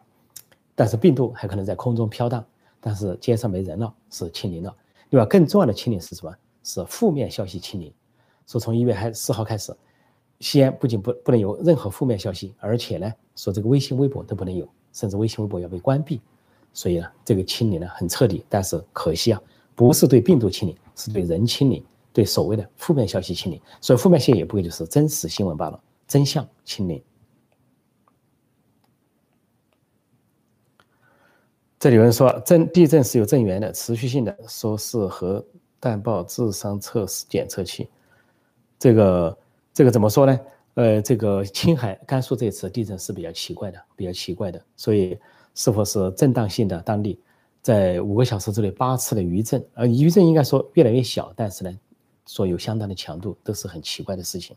[0.76, 2.44] 但是病毒还可能在空中飘荡，
[2.80, 4.72] 但是街上没人了，是清零了。
[5.08, 6.32] 另外，更重要的清零是什么？
[6.62, 7.92] 是负面消息清零。
[8.46, 9.76] 说从一月还四号开始，
[10.40, 16.20] 西安不仅不不能有任何负面消息，而且呢，说这个微信、微博都不能有，甚至微信、微博要被关闭。
[16.72, 19.42] 所以呢，这个清理呢很彻底，但是可惜啊，
[19.74, 23.60] 不是对病毒清理，是对人清理，对所谓的负面消息清理。
[23.80, 27.02] 所以负面消息也不过就是真实新闻罢了，真相清零。
[31.78, 35.44] 这里有人说，震地震是有震源的，持续性的，说是核
[35.80, 37.88] 弹爆智商测试检测器。
[38.78, 39.36] 这个
[39.72, 40.40] 这个怎么说呢？
[40.74, 44.64] 呃，这个青海、甘肃这次地震是比较奇怪的，比较奇怪的。
[44.76, 45.18] 所以
[45.54, 46.80] 是否是震荡性的？
[46.82, 47.20] 当地
[47.60, 51.78] 在五个小时之内八次的余震，而余震应该说越来越小，但是呢，
[52.26, 54.56] 说有相当的强度，都是很奇怪的事情。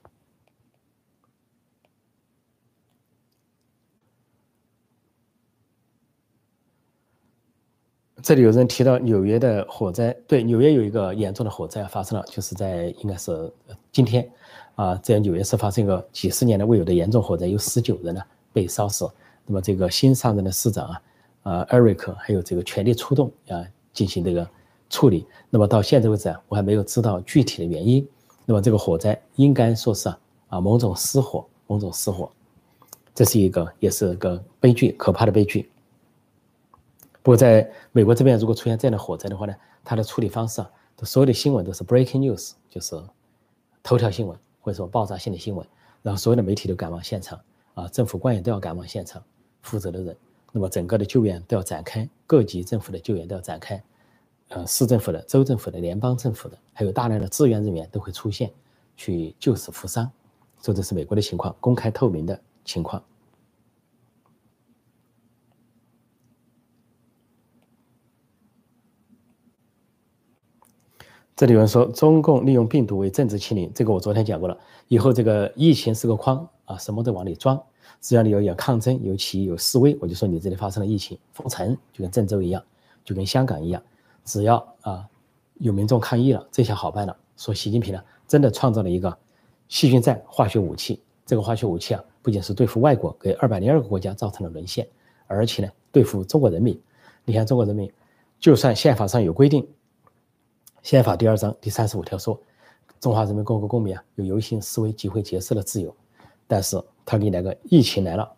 [8.21, 13.51] 这里有人提到纽约的火灾，对，纽约有一个严重的火灾发生了，就是在应该是
[13.91, 14.31] 今天，
[14.75, 19.09] 啊，在纽约市发生一个几十年来未有的严重火灾，有十九人呢被烧死。
[19.45, 21.01] 那么这个新上任的市长啊，
[21.43, 24.47] 啊，Eric 还有这个全力出动啊，进行这个
[24.89, 25.27] 处理。
[25.49, 28.07] 那么到现在为止啊，我还没有知道具体的原因。
[28.45, 30.09] 那么这个火灾应该说是
[30.47, 32.31] 啊某种失火，某种失火，
[33.13, 35.69] 这是一个也是个悲剧，可怕的悲剧。
[37.21, 40.69] 不过，在美国这边，如果出现这样的火灾的话呢，它的处理方式啊，
[41.03, 43.01] 所有的新闻都是 breaking news，就是
[43.81, 45.67] 头条新闻或者说爆炸性的新闻，
[46.01, 47.37] 然后所有的媒体都赶往现场
[47.73, 49.21] 啊，政府官员都要赶往现场，
[49.61, 50.15] 负责的人，
[50.53, 53.83] 那么整个的救援都要展开，各级政府的救援都要展开，
[54.47, 58.49] 呃，市政府的、州政府的、联邦政府的，还有大量的志愿人员都会出现
[58.95, 60.09] 去救死扶伤，
[60.61, 63.03] 这就是美国的情况，公开透明的情况。
[71.43, 74.57] 这里有人说，中共利用病毒为政治清零，这个我昨天讲过了。
[74.87, 77.61] 以后这个疫情是个筐啊，什么都往里装。
[77.99, 82.63] 只要你有有抗争、有起义、有示威，我就说你这里发生了疫情，封城，就跟郑州一样，
[83.03, 83.83] 就跟香港一样。
[84.23, 85.05] 只要啊
[85.55, 87.13] 有民众抗议了，这下好办了。
[87.35, 89.13] 说习近平呢，真的创造了一个
[89.67, 91.01] 细菌战化学武器。
[91.25, 94.87] 这个化学武器啊，不仅是对付外国，给二百零二个国家造成了沦陷，
[95.27, 96.79] 而且呢，对付中国人民。
[97.25, 97.91] 你看中国人民，
[98.39, 99.67] 就算宪法上有规定。
[100.83, 102.37] 宪法第二章第三十五条说，
[102.99, 105.95] 中华人民共和国公民啊有游行、示威、集会、结社的自由，
[106.45, 108.29] 但是他给你来个疫情来了，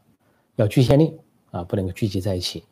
[0.55, 1.17] 要拒限令
[1.49, 2.63] 啊，不能够聚集在一起，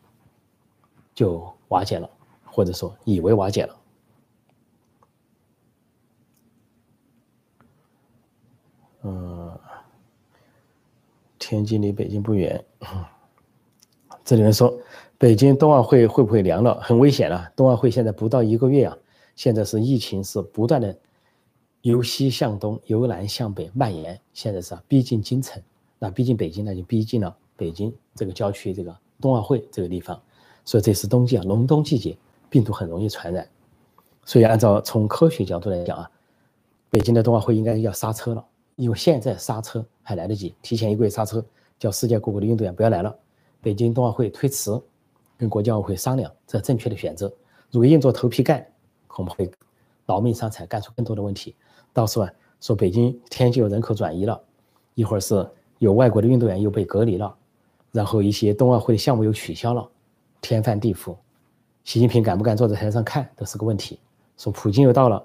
[1.15, 2.07] 就瓦解了，
[2.45, 3.75] 或者说以为瓦解了。
[9.01, 9.59] 嗯，
[11.39, 12.63] 天津离北京不远，
[14.23, 14.71] 这里面说
[15.17, 16.79] 北京冬奥会会不会凉了？
[16.79, 18.95] 很危险了，冬奥会现在不到一个月啊。
[19.35, 20.95] 现在是疫情是不断的
[21.81, 25.61] 由西向东、由南向北蔓延，现在是逼近京城，
[25.99, 30.21] 那逼近北京，那就逼近了北京这个郊区这个冬奥会这个地方，
[30.63, 32.15] 所以这是冬季啊，隆冬季节，
[32.49, 33.47] 病毒很容易传染，
[34.23, 36.09] 所以按照从科学角度来讲啊，
[36.89, 41.43] 北京的冬奥会应该要刹车了，因为现在刹车还来得及，提前一个月刹车，
[41.79, 43.13] 叫世界各国的运动员不要来了，
[43.61, 44.71] 北京冬奥会推迟，
[45.37, 47.27] 跟国际奥委会商量，这正确的选择，
[47.71, 48.65] 如果硬着头皮干。
[49.13, 49.49] 恐怕会
[50.07, 51.55] 劳命伤财，干出更多的问题。
[51.93, 54.41] 到时候啊，说北京、天津有人口转移了，
[54.95, 55.47] 一会儿是
[55.77, 57.33] 有外国的运动员又被隔离了，
[57.91, 59.87] 然后一些冬奥会的项目又取消了，
[60.41, 61.15] 天翻地覆。
[61.83, 63.99] 习近平敢不敢坐在台上看都是个问题。
[64.37, 65.23] 说普京又到了，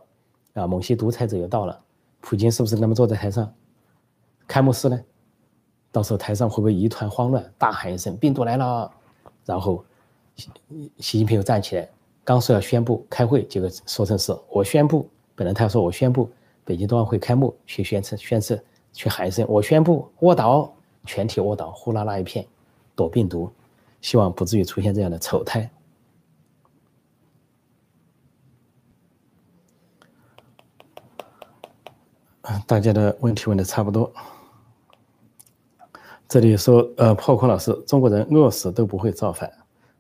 [0.53, 1.81] 啊，某些独裁者又到了，
[2.21, 3.51] 普京是不是那么坐在台上
[4.47, 5.01] 开幕式呢？
[5.91, 8.93] 到时候台上会不会一团慌乱，大喊一声“病毒来了”，
[9.47, 9.83] 然后
[10.37, 10.51] 习
[10.99, 11.89] 习近平又站起来，
[12.29, 16.31] 刚说要宣布开会，结果说成是我宣布，本来他说我宣布
[16.63, 18.63] 北京冬奥会开幕，去宣称宣誓，
[18.93, 20.71] 去喊一声我宣布卧倒，
[21.07, 22.47] 全体卧倒，呼啦啦一片，
[22.95, 23.51] 躲病毒，
[24.03, 25.71] 希望不至于出现这样的丑态。
[32.67, 34.13] 大家的问题问的差不多。
[36.29, 39.51] 这里说，呃，破空老师，中国人饿死都不会造反，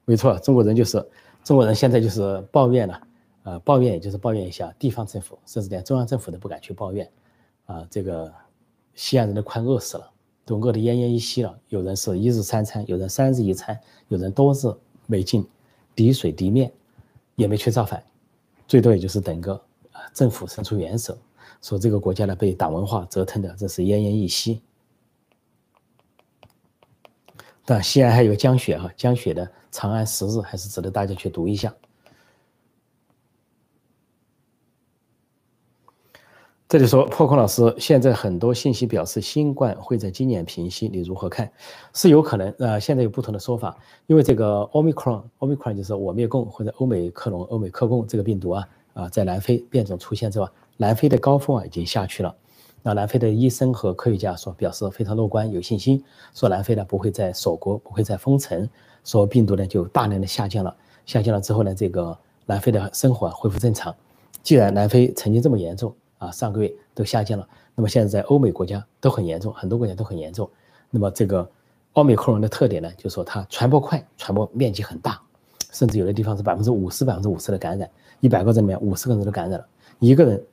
[0.05, 1.03] 没错，中国人就是
[1.49, 3.03] 中国人，现在就是抱怨了，
[3.45, 7.11] 呃，抱怨也就是抱怨一下地方政府，甚至连中央政府都不敢去抱怨，
[7.65, 8.31] 啊，这个
[8.95, 10.11] 西安人都快饿死了，
[10.45, 11.59] 都饿得奄奄一息了。
[11.71, 14.59] 有人是一日三餐，有人三日一餐，有人多日
[15.07, 15.43] 没进
[15.95, 16.71] 滴水滴面，
[17.35, 18.05] 也没去造反，
[18.67, 19.55] 最多也就是等个
[19.93, 21.17] 啊政府伸出援手。
[21.63, 24.61] 说这个国家呢被党文化折腾的，真是奄奄一息。
[27.65, 31.75] 但西安还有江雪哈，江雪的《长安十日》还是值得大家去读一下。
[36.69, 41.51] 这里说破空老师，现在很多信息表示新冠会在今年平息，你如何看？
[41.95, 43.75] 是有可能啊，现在有不同的说法，
[44.07, 50.49] 因为这个奥密克戎，奥密克戎就是我灭共或者欧美克隆、欧美克共这个病毒啊啊，在南非变种出现之后。
[50.77, 52.37] 南非的高峰啊已经下去了，
[52.83, 56.05] 那南非的医生和科学家说表示非常乐观，有信心，
[56.35, 58.69] 说南非呢不会再锁国，不会再封城，
[59.09, 63.95] 说病毒呢就大量的下降了，下降了之后呢，这个南非的生活恢复正常。
[64.43, 70.47] 既然南非曾经这么严重啊，上个月都下降了，那么现在在欧美国家都很严重，很多国家都很严重。
[70.91, 71.51] 那么这个
[71.95, 75.19] 奥密克戎的特点呢，就是说它传播快，传播面积很大，
[75.73, 77.91] 甚至有的地方是百分之五十、百分之五十的感染，
[78.21, 79.67] 一百个人里面五十个人都感染了，
[79.99, 80.45] 一个人。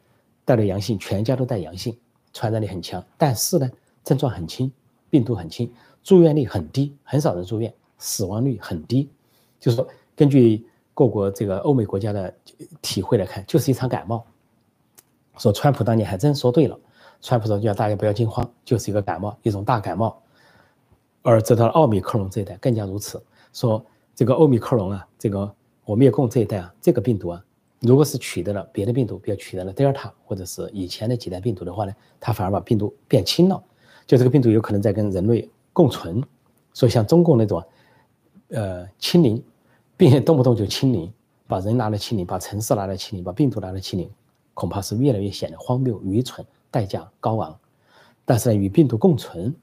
[0.47, 1.97] 带了阳性，全家都带阳性，
[2.31, 3.67] 传染力很强，但是呢，
[4.03, 4.71] 症状很轻，
[5.09, 5.67] 病毒很轻，
[6.03, 9.09] 住院率很低，很少人住院，死亡率很低。
[9.59, 12.33] 就是说，根据各国这个欧美国家的
[12.81, 14.25] 体会来看，就是一场感冒。
[15.37, 16.79] 说川普当年还真说对了，
[17.21, 20.21] 川普说叫大家不要惊慌，就是一个感冒，一种大感冒。
[21.21, 25.51] 而这到奥密克戎这一代更加如此，说这个奥密克戎啊，这个
[25.83, 27.43] 我灭共这一代啊，这个病毒啊。
[27.81, 33.61] 如果是取得了别的病毒，比如取得了德尔塔或者是以前的几代病毒的话呢，它反而把病毒变轻了，
[34.05, 36.23] 就这个病毒有可能在跟人类共存。
[36.73, 37.63] 所以像中共那种，
[38.49, 39.43] 呃，清零，
[39.97, 41.11] 并且动不动就清零，
[41.47, 44.09] 把人拿来清零，把城市拿来清零，把病毒拿来清零，
[44.53, 47.57] 恐怕是越来越显得荒谬、愚蠢，代价高昂。
[48.23, 49.55] 但是呢，与病毒共存，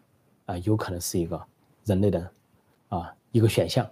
[0.47, 1.41] 啊，有可能是一个
[1.85, 2.31] 人类的
[2.89, 3.89] 啊一个选项。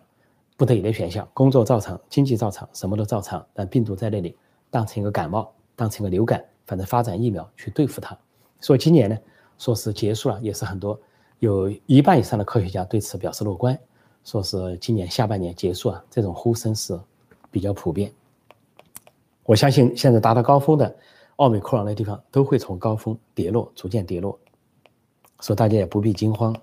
[0.56, 4.36] 不得已的选项，工作照常，经济照常，什么都照常，但病毒在那里，
[4.68, 8.14] 当成一个感冒，当成一个流感，反正发展疫苗去对付它。
[8.60, 9.16] 所以今年呢，
[9.56, 11.00] 说是结束了，也是很多
[11.38, 13.78] 有一半以上的科学家对此表示乐观，
[14.24, 16.98] 说是今年下半年结束啊，这种呼声是
[17.50, 18.12] 比较普遍。
[19.44, 20.94] 我相信现在达到高峰的
[21.36, 24.38] 奥美克戎的地方都会从高峰跌落，逐渐跌落，
[25.40, 26.54] 所以大家也不必惊慌。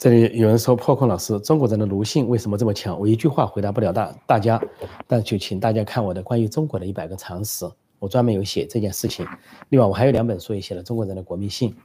[0.00, 2.98] 这里有人说破空老师，中国人的奴性为什么这么强？
[2.98, 4.58] 我一句话回答不了大大家，
[5.06, 9.26] 但就请大家看我的关于中国的一百个常识，我专门有写这件事情。
[9.68, 11.76] 另外，我还有两本书也写了中国人的国民性，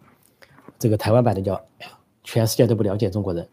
[0.80, 1.56] 这个台湾版的叫
[2.24, 3.46] 《全世界都不了解中国人》，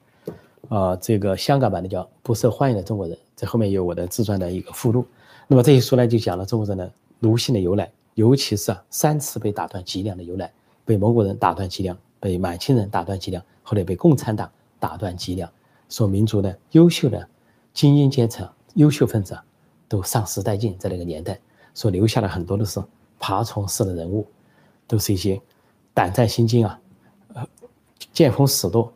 [0.68, 5.05] 啊，这个香港版的叫《不受欢迎的中国人》，这后面有我的自传的一个附录。
[5.48, 10.53] 那么这些书呢，就讲了中国人的奴性的由来，尤其是啊三次被打断脊梁的由来，
[10.85, 11.99] 被蒙古人打断脊梁。
[12.22, 14.49] 被满清人打断脊梁，后来被共产党
[14.83, 15.49] 打断脊梁，
[15.89, 17.28] 说民族的优秀的
[17.72, 19.39] 精英阶层、优秀分子
[19.87, 21.39] 都丧失殆尽，在那个年代，
[21.72, 22.83] 所留下了很多都是
[23.20, 24.26] 爬虫式的人物，
[24.89, 25.41] 都是一些
[25.95, 26.80] 胆战心惊啊，
[27.35, 27.47] 呃，
[28.12, 28.93] 见风使舵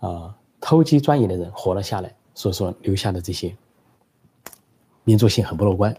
[0.00, 3.54] 啊，偷鸡钻营的人活了下来，所以说留下的这些
[5.04, 5.94] 民族性很不乐观。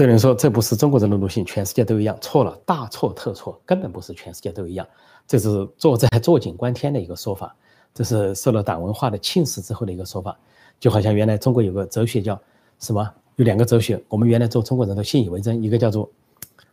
[0.00, 4.88] 这人说这不是中国人的奴性，全世界都一样，错了，大错特错，根本不是全世界都一样，
[5.26, 7.54] 这是坐在坐井观天的一个说法，
[7.92, 10.34] 这是受了党文化的侵蚀之后的一个说法，
[10.78, 12.40] 就好像原来中国有个哲学叫
[12.78, 13.06] 什么？
[13.36, 16.10] 有两个哲学，我们原来做中国人都信以为真，一个叫做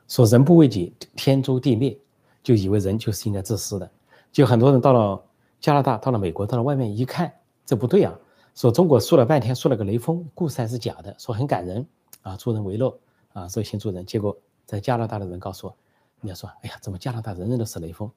[0.08, 1.98] 说人不为己，天诛地灭，
[2.42, 3.92] 就以为人就是应该自私的。
[4.32, 5.22] 就很多人到了
[5.60, 7.30] 加拿大，到了美国，到了外面一看，
[7.66, 8.18] 这不对啊！
[8.56, 11.86] 说中国说了半天，说了个雷锋，故事还是假的，说很感人
[12.22, 12.98] 啊，助人为乐
[13.38, 14.04] 啊，热心助人。
[14.04, 14.36] 结果
[14.66, 15.76] 在加拿大的人告诉我，
[16.22, 18.10] 人家说，哎呀，怎么加拿大人人都是雷锋？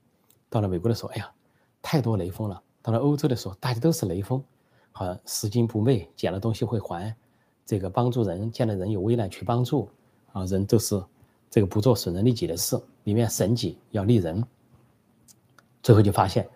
[0.48, 1.30] 到了美国的时候，哎呀，
[1.82, 2.62] 太多雷锋了。
[2.80, 4.42] 到了欧洲的时候，大家都是雷锋，
[4.92, 7.14] 好拾金不昧，捡了东西会还，
[7.66, 9.90] 这个帮助人，见了人有危难去帮助
[10.32, 11.04] 啊，人都是
[11.50, 14.42] 这个不做损人利己的事，里面省己要利人。
[15.82, 16.48] 最后就发现，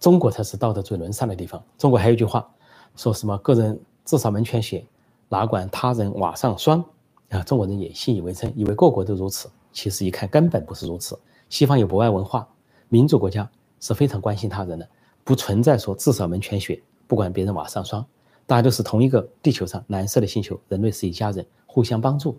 [0.00, 1.62] 中国才是道德最沦丧的地方。
[1.78, 2.52] 中国还有一句话，
[2.96, 4.84] 说什么“个人至少门前雪，
[5.28, 6.84] 哪管他人瓦上霜”。
[7.30, 9.50] 啊，中国人也信以为真，以为各国都如此。
[9.72, 11.18] 其实一看根本不是如此。
[11.48, 12.48] 西方有博爱文化，
[12.88, 13.48] 民主国家
[13.80, 14.88] 是非常关心他人的，
[15.24, 18.04] 不存在说至少门前雪，不管别人瓦上霜。
[18.46, 22.38] 大家都是同一个地球上蓝色的星球，人类是一家人，互相帮助。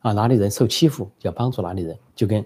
[0.00, 2.44] 啊，哪里人受欺负，要帮助哪里人，就跟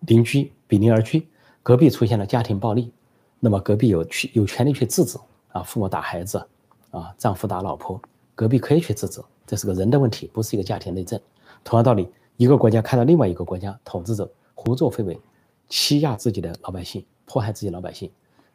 [0.00, 1.26] 邻居比邻而居。
[1.62, 2.92] 隔壁出现了家庭暴力，
[3.38, 6.46] 那么隔壁有去有权利去制止啊，父母打孩子，
[6.90, 8.00] 啊，丈夫打老婆，
[8.34, 9.20] 隔壁可以去制止，
[9.50, 11.20] 这是个人的问题，不是一个家庭内政。
[11.64, 15.20] 同样道理，一个国家看到另外一个国家统治者胡作非为，
[15.68, 18.08] 欺压自己的老百姓，迫害自己老百姓，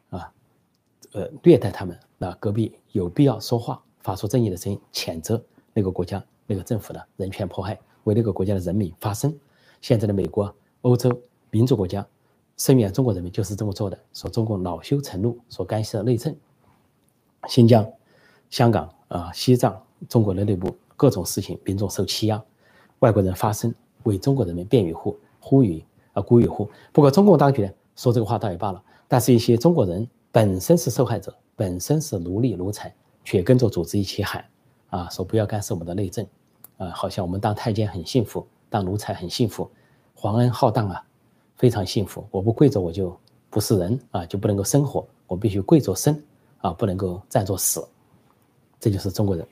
[0.08, 0.32] 啊，
[1.12, 5.44] 呃，虐待他们，那隔壁有必要说话，发出正义的声音，谴责
[5.74, 9.38] 那个国家那个政府的人权迫害，为那个国家的人民发声。
[9.82, 11.20] 现在的美国、欧洲
[11.50, 12.06] 民主国家。
[12.56, 16.34] 声援中国人民就是这么做的，说中共恼羞成怒，说干涉内政，
[17.48, 17.86] 新疆、
[18.48, 19.78] 香港啊、西藏，
[20.08, 22.42] 中国的内部各种事情，民众受欺压，
[23.00, 23.74] 外国人发声
[24.04, 26.68] 为中国人民辩与护呼吁啊，鼓与呼。
[26.92, 32.94] 不过中共当局呢说这个话倒也罢了，但是一些中国人本身是受害者，本身是奴隶奴才，
[33.24, 34.44] 却跟着组织一起喊
[34.90, 36.26] 啊，说不要干涉我们的内政
[36.78, 39.70] 啊，好像我们当太监很幸福，当奴才很幸福，
[40.14, 41.02] 皇恩浩荡啊。
[41.58, 43.18] 非常幸福，我不跪着我就
[43.48, 46.22] 不是人啊，就不能够生活，我必须跪着生
[46.58, 47.82] 啊，不能够站着死，
[48.78, 49.48] 这就是中国人。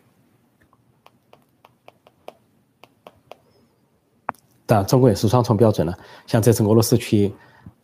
[4.74, 5.96] 但中国也是双重标准了，
[6.26, 7.32] 像这次俄罗斯去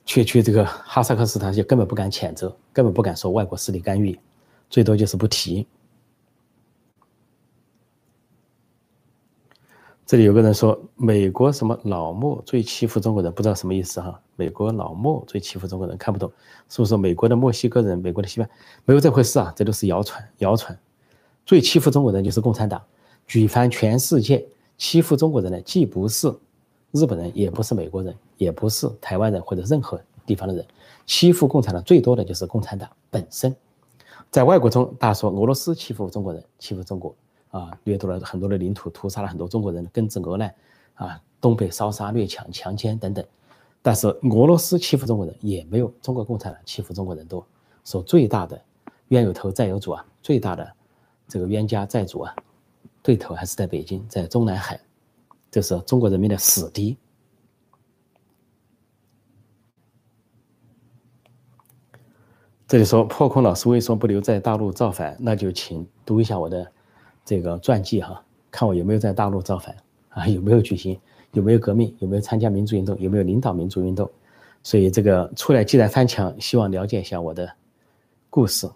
[0.05, 4.19] 去去这个哈萨克斯坦，就根本不敢谴责，根本不敢说外国势力干预，
[4.69, 5.69] 最多就是不提。
[10.05, 14.21] 这里有个人说，美国什么老莫最欺负中国人，不知道什么意思哈。
[14.35, 16.29] 美国老莫最欺负中国人，看不懂，
[16.69, 18.51] 是不是美国的墨西哥人，美国的西班
[18.85, 19.53] 没有这回事啊？
[19.55, 20.77] 这都是谣传，谣传。
[21.47, 22.83] 最欺负中国人就是共产党，
[23.29, 24.45] 举凡全世界
[24.77, 26.35] 欺负中国人的，既不是
[26.93, 30.65] 日本人，也不是美国人，也不是台湾人或者任何地方的人，
[31.07, 33.55] 欺负共产党最多的就是共产党本身。
[34.31, 37.15] 在外国中，大家说俄罗斯欺负中国人，欺负中国。
[37.51, 40.55] 啊，掠夺了很多的领土，屠杀了很多中国人，根治俄难，
[40.95, 43.25] 啊，东北烧杀掠抢、强奸等等。
[43.83, 47.45] 但是俄罗斯欺负中国人也没有中国共产党欺负中国人多。
[47.85, 48.63] 说最大的
[49.09, 50.73] 冤有头债有主啊，最大的
[51.27, 52.33] 这个冤家债主啊，
[53.03, 54.81] 对头还是在北京，在中南海，
[55.51, 56.97] 这是中国人民的死敌。
[62.67, 65.17] 这里说破空老师为什么不留在大陆造反？
[65.19, 66.71] 那就请读一下我的。
[67.23, 69.77] 这个传记哈，看我有没有在大陆造反
[70.09, 70.27] 啊？
[70.29, 70.99] 有没有举行？
[71.33, 71.95] 有没有革命？
[72.01, 72.99] 有没有参加民族运动？
[72.99, 74.11] 有没有领导民族运动？
[74.65, 77.49] 所以这个出来既然翻墙，希望了解一下我的
[78.31, 78.69] 故事。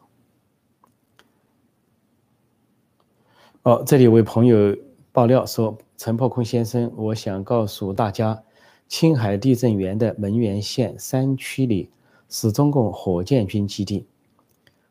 [3.63, 4.77] 哦，这里有位朋友
[5.15, 8.43] 爆料说：“陈破空先生，我想告诉大家，
[8.89, 11.89] 青海地震源的门源县山区里
[12.29, 14.05] 是中共火箭军基地，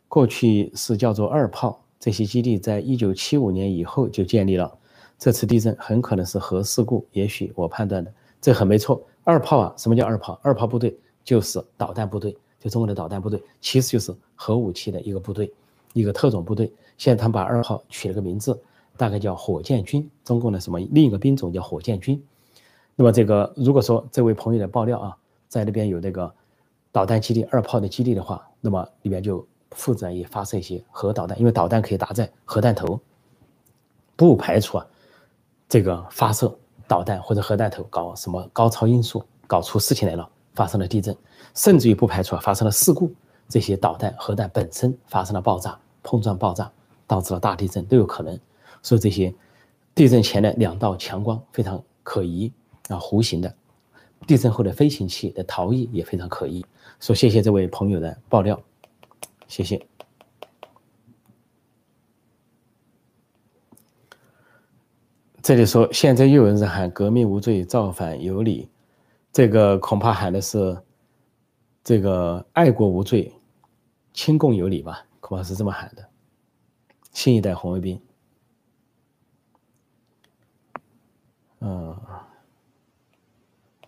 [0.08, 4.74] 过去是叫做二炮。”这些基地在一九七五年以后就建立了。
[5.20, 8.10] 这次地震很可能是核事故，也许我判断的
[8.40, 9.04] 这很没错。
[9.26, 10.40] 二炮啊，什么叫二炮？
[10.42, 15.52] 二炮部队就是导弹部队，就中国的导弹部队，其实就是核武器的一个部队，
[15.92, 16.72] 一个特种部队。
[16.98, 18.58] 现在他们把二炮取了个名字，
[18.98, 20.10] 大概叫火箭军。
[20.24, 22.24] 中共的什么另一个兵种叫火箭军。
[22.96, 25.18] 那么这个如果说这位朋友的爆料啊，
[25.48, 26.34] 在那边有那个
[26.92, 29.46] 导弹基地、二炮的基地的话，那么里面就。
[29.76, 33.00] 负责也发射一些核导弹，因为导弹可以搭载核弹头，
[34.16, 34.86] 不排除啊，
[35.68, 36.56] 这个发射
[36.88, 41.18] 导弹或者核弹头搞什么高超音速，搞出事情来了，发生了地震，
[41.56, 43.12] 甚至于不排除啊发生了事故，
[43.50, 46.72] 这些导弹核弹本身发生了爆炸，碰撞爆炸
[47.08, 48.40] 导致了大地震都有可能。
[48.84, 49.34] 说这些
[49.96, 52.52] 地震前的两道强光非常可疑
[52.90, 53.56] 啊，弧形的，
[54.28, 56.64] 地震后的飞行器的逃逸也非常可疑。
[57.00, 58.62] 说谢谢这位朋友的爆料。
[59.48, 59.84] 谢谢。
[65.42, 68.70] 这里说，现在又有人喊革命无罪，造反有理
[69.34, 70.82] 这个恐怕喊的是
[71.84, 73.34] 这个爱国无罪，
[74.14, 76.10] 亲共有理吧，恐怕是这么喊的。
[77.12, 78.02] 新一代红卫兵，
[81.66, 81.98] 嗯，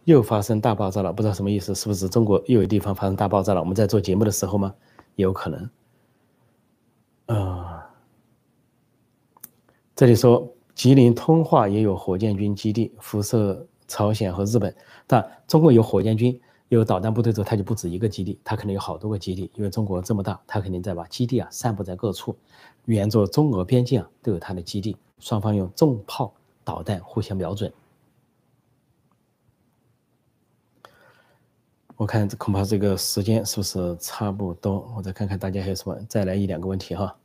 [0.06, 3.60] 又发生大爆炸了，不知道什么意思，是不是中国又有地方发生大爆炸了？
[3.60, 4.74] 我们在做节目的时候吗？
[5.16, 5.70] 有可能。
[7.26, 7.82] 呃，
[9.94, 14.74] 这里说吉林通化也有火箭军基地，辐射朝鲜和日本。
[15.06, 19.52] 但中国有火箭军、有导弹部队之后，它就不止一个基地，它可能有好多个基地。
[19.56, 22.38] 因为中国这么大，它肯定在把基地啊散布在各处，
[22.86, 26.34] 沿着中俄边境啊都有它的基地，双方用重炮、
[26.66, 27.72] 导弹互相瞄准。
[31.96, 34.94] 我看这恐怕这个时间是不是差不多？
[34.98, 37.16] 我再看看大家还有什么，再来一两个问题哈。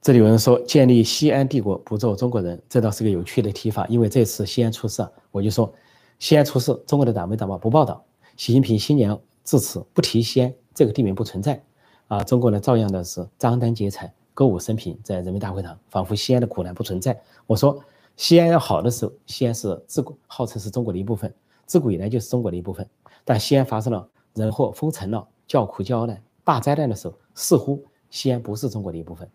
[0.00, 3.86] 这里有人说建立西安帝国不做中国人，这倒是个有趣的提法。
[3.88, 5.70] 因为这次西安出事，我就说
[6.18, 8.02] 西安出事，中国的党媒党报不报道。
[8.34, 11.62] 习近平新年致辞不提西安这个地名不存在，
[12.08, 17.20] 啊，中国呢照样的是张灯结彩、歌舞升平，在人民大会堂，仿佛西安的苦难不存在。
[17.46, 17.78] 我说
[18.16, 21.30] 西安要好的时候，西安是自古号称是中国的一部分，
[21.66, 22.88] 自古以来就是中国的一部分。
[23.22, 29.28] 但西安发生了人祸、封城了、叫苦叫难、大灾难的时候，似乎西安不是中国的一部分。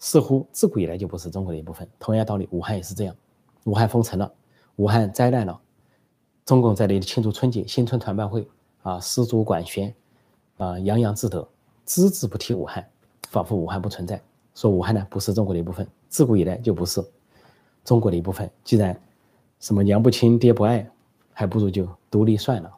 [0.00, 1.88] 似乎自古以来就不是中国的一部分。
[2.00, 3.14] 同样道理，武汉也是这样。
[3.66, 4.32] 武汉封城了，
[4.74, 5.60] 武汉灾难了，
[6.44, 8.48] 中共在那里庆祝春节，新春团拜会
[8.82, 9.94] 啊，丝竹管弦，
[10.56, 11.48] 啊，洋洋自得，
[11.86, 12.84] 只字不提武汉，
[13.28, 14.20] 仿佛武汉不存在。
[14.54, 17.02] 说武汉呢不是中国的一部分，自古以来就不是
[17.84, 18.50] 中国的一部分。
[18.64, 18.98] 既然
[19.58, 20.88] 什么娘不亲爹不爱，
[21.32, 22.70] 还不如就独立算了。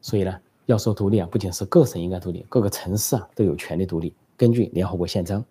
[0.00, 0.34] 所以呢，
[0.66, 5.44] 要说独立啊，不仅是各省应该独立，各个城市啊都有权利独立，根据联合国宪章。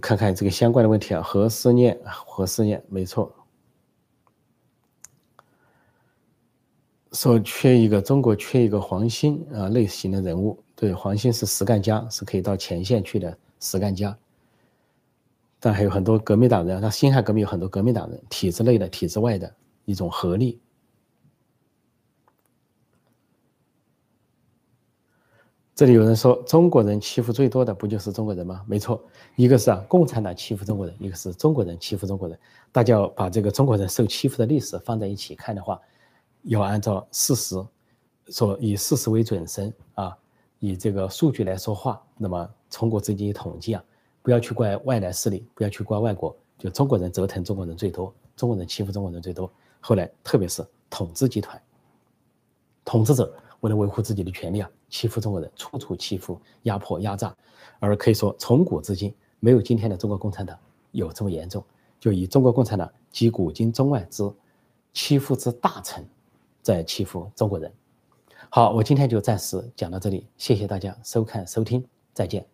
[0.00, 3.32] 看看这个相关的问题啊，何思念，何思念，没错。
[7.12, 14.16] 说缺一个中国缺一个黄兴啊类型的人物，对，黄兴是实干家，是可以到前线去的实干家。
[15.60, 19.54] 但还有很多革命党人，那辛亥革命有很多革命党人，体制内的、体制外的
[19.84, 20.58] 一种合力。
[25.74, 28.62] 这里有人说，中国人欺负最多的不就是中国人吗？
[28.64, 29.02] 没错，
[29.34, 32.38] 一个是啊，共产党欺负中国人，一个是中国人欺负中国人。
[32.70, 35.80] 大家要把这个中国人受欺负的历史放在一起看的话，
[36.42, 37.56] 要按照事实，
[38.28, 40.16] 说以事实为准绳啊，
[40.60, 42.00] 以这个数据来说话。
[42.16, 43.82] 那么中国自己统计啊，
[44.22, 49.50] 不要去怪外来势力，不要去怪外国，就中国人折腾中国人最多，中国人欺负中国人最多。
[49.80, 51.60] 后来特别是统治集团，
[52.84, 53.34] 统治者。
[53.60, 57.34] 为了维护自己的权利啊，欺负中国人，处处欺负、压迫、压榨，
[57.80, 60.56] 而可以说从古至今没有今天的中国共产党
[60.92, 61.64] 有这么严重。
[61.98, 64.22] 就以中国共产党及古今中外之
[64.92, 66.06] 欺负之大成，
[66.62, 67.72] 在欺负中国人。
[68.50, 72.53] 好，我今天就暂时讲到这里，谢谢大家收看收听，再见。